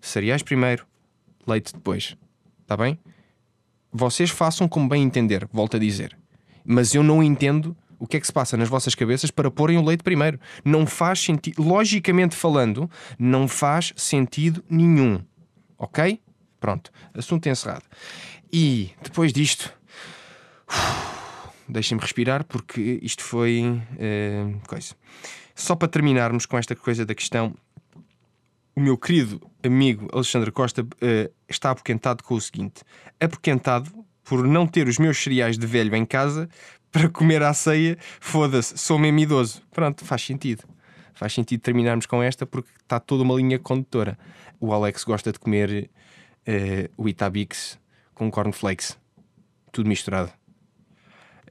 Cereais 0.00 0.42
primeiro, 0.42 0.86
leite 1.46 1.72
depois. 1.72 2.16
Está 2.62 2.76
bem? 2.76 2.98
Vocês 3.92 4.30
façam 4.30 4.66
como 4.66 4.88
bem 4.88 5.02
entender, 5.02 5.46
volto 5.52 5.76
a 5.76 5.80
dizer. 5.80 6.16
Mas 6.64 6.94
eu 6.94 7.02
não 7.02 7.22
entendo 7.22 7.76
o 8.02 8.06
que 8.08 8.16
é 8.16 8.20
que 8.20 8.26
se 8.26 8.32
passa 8.32 8.56
nas 8.56 8.68
vossas 8.68 8.96
cabeças 8.96 9.30
para 9.30 9.48
porem 9.48 9.78
o 9.78 9.84
leite 9.84 10.02
primeiro. 10.02 10.36
Não 10.64 10.84
faz 10.84 11.20
sentido, 11.20 11.62
logicamente 11.62 12.34
falando, 12.34 12.90
não 13.16 13.46
faz 13.46 13.92
sentido 13.96 14.64
nenhum. 14.68 15.24
Ok? 15.78 16.20
Pronto, 16.58 16.90
assunto 17.14 17.48
encerrado. 17.48 17.84
E 18.52 18.90
depois 19.04 19.32
disto, 19.32 19.72
deixem-me 21.68 22.02
respirar 22.02 22.42
porque 22.42 22.98
isto 23.00 23.22
foi 23.22 23.62
uh, 23.70 24.66
coisa. 24.66 24.96
Só 25.54 25.76
para 25.76 25.86
terminarmos 25.86 26.44
com 26.44 26.58
esta 26.58 26.74
coisa 26.74 27.06
da 27.06 27.14
questão, 27.14 27.54
o 28.74 28.80
meu 28.80 28.98
querido 28.98 29.40
amigo 29.62 30.08
Alexandre 30.12 30.50
Costa 30.50 30.82
uh, 30.82 31.32
está 31.48 31.70
apoquentado 31.70 32.24
com 32.24 32.34
o 32.34 32.40
seguinte: 32.40 32.82
apoquentado 33.20 33.92
por 34.24 34.44
não 34.44 34.66
ter 34.66 34.88
os 34.88 34.98
meus 34.98 35.22
cereais 35.22 35.56
de 35.56 35.66
velho 35.68 35.94
em 35.94 36.04
casa 36.04 36.48
para 36.92 37.08
comer 37.08 37.42
à 37.42 37.54
ceia, 37.54 37.96
foda-se, 38.20 38.76
sou 38.76 38.98
mesmo 38.98 39.18
idoso. 39.18 39.62
Pronto, 39.72 40.04
faz 40.04 40.22
sentido. 40.22 40.64
Faz 41.14 41.32
sentido 41.32 41.60
terminarmos 41.60 42.04
com 42.04 42.22
esta 42.22 42.44
porque 42.44 42.68
está 42.80 43.00
toda 43.00 43.22
uma 43.22 43.34
linha 43.34 43.58
condutora. 43.58 44.18
O 44.60 44.72
Alex 44.72 45.02
gosta 45.02 45.32
de 45.32 45.38
comer 45.38 45.90
uh, 46.46 46.92
o 46.96 47.08
Itabix 47.08 47.78
com 48.14 48.30
cornflakes, 48.30 48.98
tudo 49.72 49.88
misturado. 49.88 50.30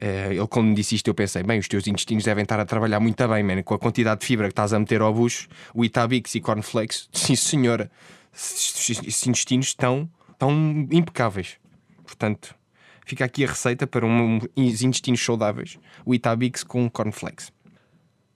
Uh, 0.00 0.32
ele, 0.32 0.46
quando 0.48 0.68
me 0.68 0.74
disse 0.74 0.94
isto, 0.94 1.08
eu 1.08 1.14
pensei: 1.14 1.42
bem, 1.42 1.58
os 1.58 1.68
teus 1.68 1.86
intestinos 1.86 2.24
devem 2.24 2.42
estar 2.42 2.58
a 2.58 2.64
trabalhar 2.64 3.00
muito 3.00 3.28
bem, 3.28 3.42
man. 3.42 3.62
com 3.62 3.74
a 3.74 3.78
quantidade 3.78 4.20
de 4.20 4.26
fibra 4.26 4.46
que 4.46 4.52
estás 4.52 4.72
a 4.72 4.78
meter 4.78 5.00
ao 5.00 5.12
bucho, 5.12 5.48
o 5.74 5.84
Itabix 5.84 6.34
e 6.34 6.40
cornflakes, 6.40 7.08
sim 7.12 7.36
senhora, 7.36 7.90
esses 8.32 9.26
intestinos 9.26 9.66
estão, 9.66 10.08
estão 10.30 10.50
impecáveis. 10.90 11.56
Portanto, 12.04 12.54
Fica 13.04 13.24
aqui 13.24 13.44
a 13.44 13.48
receita 13.48 13.86
para 13.86 14.06
um, 14.06 14.38
uns 14.56 14.82
intestinos 14.82 15.24
saudáveis: 15.24 15.78
o 16.04 16.14
Itabix 16.14 16.62
com 16.62 16.88
cornflakes. 16.88 17.52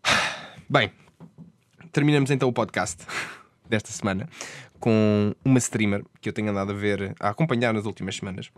Bem, 0.68 0.92
terminamos 1.92 2.30
então 2.30 2.48
o 2.48 2.52
podcast 2.52 3.04
desta 3.68 3.90
semana 3.90 4.28
com 4.78 5.34
uma 5.44 5.58
streamer 5.58 6.04
que 6.20 6.28
eu 6.28 6.32
tenho 6.32 6.50
andado 6.50 6.72
a 6.72 6.74
ver, 6.74 7.14
a 7.20 7.30
acompanhar 7.30 7.72
nas 7.72 7.84
últimas 7.84 8.16
semanas. 8.16 8.50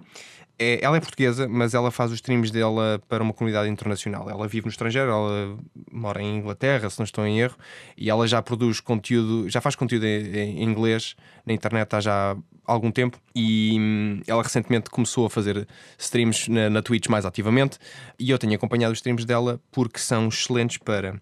É, 0.59 0.81
ela 0.83 0.97
é 0.97 1.01
portuguesa, 1.01 1.49
mas 1.49 1.73
ela 1.73 1.91
faz 1.91 2.11
os 2.11 2.17
streams 2.17 2.51
dela 2.51 3.01
para 3.09 3.23
uma 3.23 3.33
comunidade 3.33 3.69
internacional. 3.69 4.29
Ela 4.29 4.49
vive 4.49 4.67
no 4.67 4.71
estrangeiro, 4.71 5.11
ela 5.11 5.59
mora 5.93 6.21
em 6.21 6.39
Inglaterra, 6.39 6.91
se 6.91 6.99
não 6.99 7.05
estou 7.05 7.25
em 7.27 7.41
erro, 7.41 7.57
e 7.97 8.11
ela 8.11 8.27
já 8.27 8.43
produz 8.43 8.81
conteúdo, 8.81 9.49
já 9.49 9.61
faz 9.61 9.77
conteúdo 9.77 10.05
em, 10.05 10.37
em 10.37 10.63
inglês 10.65 11.15
na 11.47 11.53
internet 11.53 11.95
há 11.95 12.01
já 12.01 12.37
algum 12.69 12.91
tempo 12.91 13.19
e 13.35 13.77
hum, 13.81 14.21
ela 14.27 14.43
recentemente 14.43 14.91
começou 14.91 15.25
a 15.25 15.31
fazer 15.31 15.67
streams 15.97 16.51
na, 16.51 16.69
na 16.69 16.83
Twitch 16.83 17.09
mais 17.09 17.25
ativamente 17.25 17.79
e 18.19 18.31
eu 18.31 18.39
tenho 18.39 18.55
acompanhado 18.55 18.93
os 18.93 18.99
streams 18.99 19.25
dela 19.25 19.59
porque 19.73 19.99
são 19.99 20.29
excelentes 20.29 20.77
para 20.77 21.19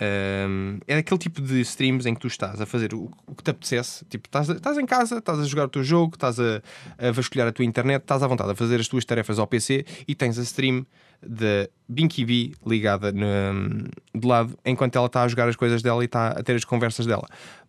um, 0.00 0.78
é 0.86 0.96
aquele 0.96 1.18
tipo 1.18 1.42
de 1.42 1.60
streams 1.60 2.06
em 2.06 2.14
que 2.14 2.20
tu 2.20 2.26
estás 2.26 2.60
a 2.60 2.64
fazer 2.64 2.94
o, 2.94 3.10
o 3.26 3.34
que 3.34 3.42
te 3.42 3.50
apetecesse. 3.50 4.04
Tipo, 4.06 4.28
estás, 4.28 4.48
estás 4.48 4.78
em 4.78 4.86
casa, 4.86 5.18
estás 5.18 5.38
a 5.38 5.44
jogar 5.44 5.64
o 5.66 5.68
teu 5.68 5.84
jogo, 5.84 6.14
estás 6.14 6.40
a, 6.40 6.62
a 6.98 7.10
vasculhar 7.12 7.46
a 7.46 7.52
tua 7.52 7.64
internet, 7.64 8.02
estás 8.02 8.22
à 8.22 8.26
vontade 8.26 8.50
a 8.50 8.54
fazer 8.54 8.80
as 8.80 8.88
tuas 8.88 9.04
tarefas 9.04 9.38
ao 9.38 9.46
PC 9.46 9.84
e 10.08 10.14
tens 10.14 10.38
a 10.38 10.42
stream 10.42 10.86
da 11.22 11.68
Binky 11.86 12.24
Bee 12.24 12.54
ligada 12.66 13.12
no, 13.12 13.84
de 14.14 14.26
lado 14.26 14.58
enquanto 14.64 14.96
ela 14.96 15.06
está 15.06 15.22
a 15.22 15.28
jogar 15.28 15.48
as 15.48 15.56
coisas 15.56 15.82
dela 15.82 16.02
e 16.02 16.06
está 16.06 16.28
a 16.28 16.42
ter 16.42 16.54
as 16.54 16.64
conversas 16.64 17.04
dela. 17.04 17.26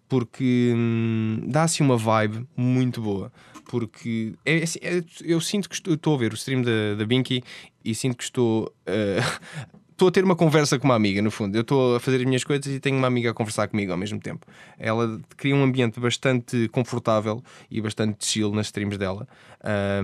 Porque 0.07 0.73
hum, 0.75 1.41
dá-se 1.47 1.81
uma 1.81 1.97
vibe 1.97 2.47
muito 2.55 3.01
boa. 3.01 3.31
Porque 3.65 4.35
é, 4.45 4.57
é, 4.57 4.63
é 4.63 5.03
eu 5.21 5.39
sinto 5.39 5.69
que 5.69 5.75
estou, 5.75 5.93
estou, 5.93 6.15
a 6.15 6.17
ver 6.17 6.31
o 6.31 6.35
stream 6.35 6.61
da, 6.61 6.95
da 6.97 7.05
Binky 7.05 7.43
e 7.83 7.95
sinto 7.95 8.17
que 8.17 8.23
estou 8.23 8.65
uh, 8.65 9.80
estou 10.01 10.09
a 10.09 10.11
ter 10.11 10.23
uma 10.23 10.35
conversa 10.35 10.79
com 10.79 10.85
uma 10.85 10.95
amiga, 10.95 11.21
no 11.21 11.29
fundo. 11.29 11.55
Eu 11.55 11.61
estou 11.61 11.95
a 11.95 11.99
fazer 11.99 12.17
as 12.17 12.23
minhas 12.23 12.43
coisas 12.43 12.65
e 12.65 12.79
tenho 12.79 12.97
uma 12.97 13.05
amiga 13.05 13.29
a 13.29 13.33
conversar 13.35 13.67
comigo 13.67 13.91
ao 13.91 13.97
mesmo 13.97 14.19
tempo. 14.19 14.47
Ela 14.79 15.19
cria 15.37 15.55
um 15.55 15.63
ambiente 15.63 15.99
bastante 15.99 16.67
confortável 16.69 17.43
e 17.69 17.79
bastante 17.79 18.25
chill 18.25 18.51
nas 18.51 18.67
streams 18.67 18.97
dela, 18.97 19.27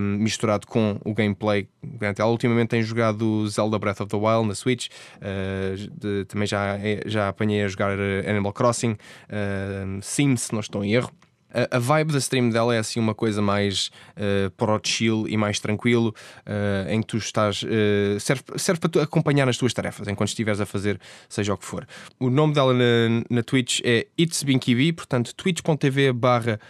misturado 0.18 0.68
com 0.68 1.00
o 1.04 1.12
gameplay. 1.12 1.68
Ela 2.16 2.30
ultimamente 2.30 2.68
tem 2.68 2.82
jogado 2.82 3.48
Zelda 3.48 3.76
Breath 3.76 4.00
of 4.00 4.08
the 4.08 4.16
Wild 4.16 4.46
na 4.46 4.54
Switch, 4.54 4.86
uh, 5.16 5.76
de, 5.76 6.24
também 6.26 6.46
já, 6.46 6.78
é, 6.78 7.02
já 7.06 7.28
apanhei 7.28 7.64
a 7.64 7.68
jogar 7.68 7.98
Animal 8.28 8.52
Crossing, 8.52 8.92
uh, 8.92 10.00
Sims, 10.00 10.42
se 10.42 10.52
não 10.52 10.60
estou 10.60 10.84
em 10.84 10.94
erro. 10.94 11.10
A, 11.52 11.78
vibe 11.78 12.12
da 12.12 12.18
stream 12.18 12.50
dela 12.50 12.74
é 12.74 12.78
assim 12.78 13.00
uma 13.00 13.14
coisa 13.14 13.40
mais 13.40 13.90
uh, 14.16 14.50
pro 14.50 14.78
chill 14.82 15.26
e 15.28 15.36
mais 15.36 15.58
tranquilo, 15.58 16.14
uh, 16.46 16.90
em 16.90 17.00
que 17.00 17.06
tu 17.06 17.16
estás. 17.16 17.62
Uh, 17.62 18.20
serve, 18.20 18.42
serve 18.56 18.80
para 18.80 18.90
tu 18.90 19.00
acompanhar 19.00 19.46
nas 19.46 19.56
tuas 19.56 19.72
tarefas, 19.72 20.08
enquanto 20.08 20.28
estiveres 20.28 20.60
a 20.60 20.66
fazer 20.66 21.00
seja 21.28 21.54
o 21.54 21.56
que 21.56 21.64
for. 21.64 21.86
O 22.20 22.28
nome 22.30 22.52
dela 22.54 22.74
na, 22.74 23.24
na 23.30 23.42
Twitch 23.42 23.80
é 23.84 24.06
It's 24.18 24.42
Binky 24.42 24.92
portanto, 24.92 25.34
twitch.tv 25.34 26.12
barra 26.12 26.60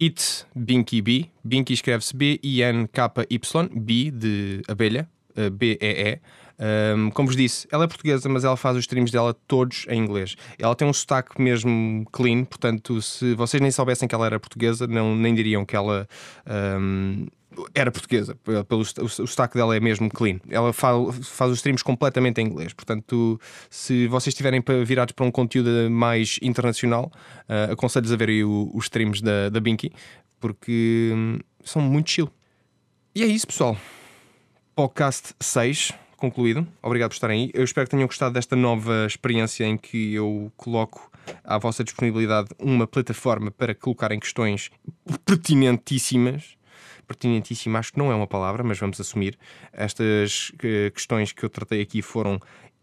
It's 0.00 0.46
Binky 0.54 1.02
B. 1.02 1.30
Binky 1.42 1.72
escreve-se 1.72 2.16
B-I-N-K-Y, 2.16 3.68
B 3.74 4.10
de 4.12 4.62
abelha, 4.68 5.08
B-E-E. 5.52 6.20
Um, 6.58 7.10
como 7.10 7.28
vos 7.28 7.36
disse, 7.36 7.68
ela 7.70 7.84
é 7.84 7.86
portuguesa, 7.86 8.28
mas 8.28 8.44
ela 8.44 8.56
faz 8.56 8.76
os 8.76 8.80
streams 8.80 9.12
dela 9.12 9.34
todos 9.46 9.86
em 9.88 10.00
inglês. 10.00 10.36
Ela 10.58 10.74
tem 10.74 10.88
um 10.88 10.92
sotaque 10.92 11.40
mesmo 11.40 12.04
clean, 12.12 12.44
portanto, 12.44 13.00
se 13.00 13.34
vocês 13.34 13.60
nem 13.60 13.70
soubessem 13.70 14.08
que 14.08 14.14
ela 14.14 14.26
era 14.26 14.40
portuguesa, 14.40 14.86
não, 14.86 15.14
nem 15.14 15.34
diriam 15.34 15.64
que 15.64 15.76
ela. 15.76 16.08
Um, 16.46 17.26
era 17.74 17.90
portuguesa, 17.90 18.36
pelo, 18.68 18.82
o, 18.82 19.08
sotaque 19.08 19.56
dela 19.56 19.74
é 19.74 19.80
mesmo 19.80 20.08
clean. 20.08 20.38
Ela 20.48 20.72
faz, 20.72 20.96
os 21.50 21.56
streams 21.56 21.82
completamente 21.82 22.40
em 22.40 22.46
inglês. 22.46 22.72
Portanto, 22.72 23.40
se 23.68 24.06
vocês 24.06 24.32
estiverem 24.32 24.62
virados 24.84 25.12
para 25.12 25.26
um 25.26 25.30
conteúdo 25.30 25.90
mais 25.90 26.38
internacional, 26.40 27.10
uh, 27.48 27.72
aconselho-vos 27.72 28.12
a 28.12 28.16
verem 28.16 28.44
os 28.44 28.84
streams 28.84 29.20
da, 29.20 29.48
da 29.48 29.58
Binky, 29.58 29.90
porque 30.38 31.10
um, 31.12 31.38
são 31.64 31.82
muito 31.82 32.10
chill. 32.10 32.30
E 33.12 33.24
é 33.24 33.26
isso, 33.26 33.48
pessoal. 33.48 33.76
Podcast 34.76 35.34
6 35.40 35.92
concluído. 36.18 36.66
Obrigado 36.82 37.10
por 37.10 37.14
estarem 37.14 37.44
aí. 37.44 37.50
Eu 37.54 37.64
espero 37.64 37.86
que 37.86 37.92
tenham 37.92 38.06
gostado 38.06 38.34
desta 38.34 38.54
nova 38.54 39.06
experiência 39.06 39.64
em 39.64 39.76
que 39.76 40.14
eu 40.14 40.52
coloco 40.56 41.10
à 41.44 41.58
vossa 41.58 41.82
disponibilidade 41.84 42.48
uma 42.58 42.86
plataforma 42.86 43.50
para 43.50 43.74
colocarem 43.74 44.20
questões 44.20 44.70
pertinentíssimas. 45.24 46.56
Pertinentíssima, 47.06 47.78
acho 47.78 47.92
que 47.92 47.98
não 47.98 48.12
é 48.12 48.14
uma 48.14 48.26
palavra, 48.26 48.62
mas 48.62 48.78
vamos 48.78 49.00
assumir. 49.00 49.38
Estas 49.72 50.50
uh, 50.50 50.90
questões 50.92 51.32
que 51.32 51.42
eu 51.42 51.48
tratei 51.48 51.80
aqui 51.80 52.02
foram 52.02 52.38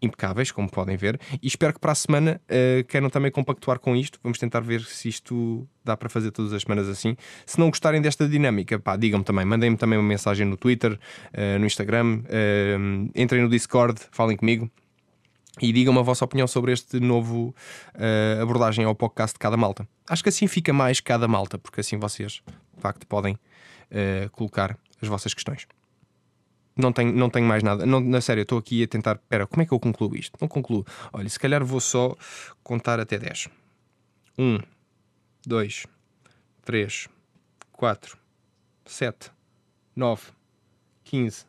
impecáveis, 0.06 0.52
como 0.52 0.70
podem 0.70 0.96
ver, 0.96 1.20
e 1.41 1.48
espero 1.48 1.74
que 1.74 1.80
para 1.80 1.91
a 1.91 1.96
semana 1.96 2.41
uh, 2.46 2.84
queiram 2.86 3.10
também 3.10 3.32
compactuar 3.32 3.80
com 3.80 3.96
isto. 3.96 4.20
Vamos 4.24 4.38
tentar 4.38 4.62
ver 4.62 4.82
se 4.82 5.10
isto 5.10 5.68
dá 5.84 5.98
para 5.98 6.10
fazer 6.10 6.32
todas 6.32 6.54
as 6.54 6.62
semanas 6.62 6.88
assim. 6.88 7.15
Se 7.46 7.60
não 7.60 7.70
gostarem 7.70 8.02
desta 8.02 8.28
dinâmica, 8.28 8.80
pá, 8.80 8.96
digam-me 8.96 9.26
também, 9.26 9.46
mandem-me 9.46 9.78
também 9.78 9.98
uma 10.00 10.08
mensagem 10.08 10.46
no 10.46 10.58
Twitter, 10.58 10.94
uh, 10.94 11.60
no 11.60 11.65
Instagram, 11.65 12.22
uh, 12.26 13.12
entrem 13.15 13.41
no 13.41 13.50
Discord, 13.50 14.00
falem 14.12 14.38
comigo. 14.38 14.70
E 15.62 15.72
digam-me 15.72 16.00
a 16.00 16.04
vossa 16.04 16.26
opinião 16.26 16.48
sobre 16.48 16.74
este 16.74 17.00
novo 17.00 17.56
abordagem 18.41 18.84
ao 18.84 18.94
podcast 18.94 19.36
de 19.36 19.39
cada 19.39 19.56
malta. 19.56 19.88
Acho 20.06 20.22
que 20.22 20.28
assim 20.28 20.48
fica 20.48 20.74
mais 20.74 21.00
cada 21.00 21.30
malta, 21.30 21.58
porque 21.58 21.80
assim 21.80 21.98
vocês, 21.98 22.41
de 22.76 22.82
facto, 22.82 23.08
podem 23.08 23.39
colocar 24.34 24.78
as 25.02 25.08
vossas 25.08 25.34
questões. 25.34 25.65
Não 26.76 26.92
tenho, 26.92 27.14
não 27.14 27.30
tenho 27.30 27.46
mais 27.46 27.64
nada. 27.64 27.86
Não, 27.86 28.02
na 28.02 28.20
sério, 28.20 28.42
estou 28.42 28.58
aqui 28.58 28.84
a 28.84 28.88
tentar. 28.88 29.16
Espera, 29.16 29.48
como 29.48 29.62
é 29.62 29.66
que 29.66 29.72
eu 29.72 29.80
concluo 29.80 30.16
isto? 30.16 30.38
Não 30.42 30.48
concluo. 30.48 30.86
Olha, 31.14 31.30
se 31.30 31.40
calhar 31.40 31.64
vou 31.64 31.80
só 31.80 32.16
contar 32.64 33.00
até 33.00 33.18
10. 33.18 33.48
1, 34.38 34.60
2, 35.46 35.88
3, 36.66 37.08
4, 37.72 38.18
7, 38.86 39.32
9, 39.96 40.24
15, 41.06 41.46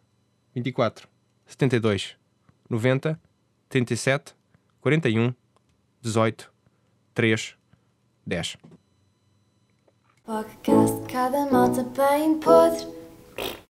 24, 0.55 1.09
72, 1.47 2.17
90, 2.71 3.21
37, 3.69 4.35
41, 4.81 5.35
18, 6.01 6.53
3, 7.15 7.57
10. 8.25 8.57
Podcast 10.25 11.13
cada 11.13 11.47
malta 11.51 11.83
bem 11.83 12.39
podre 12.39 12.87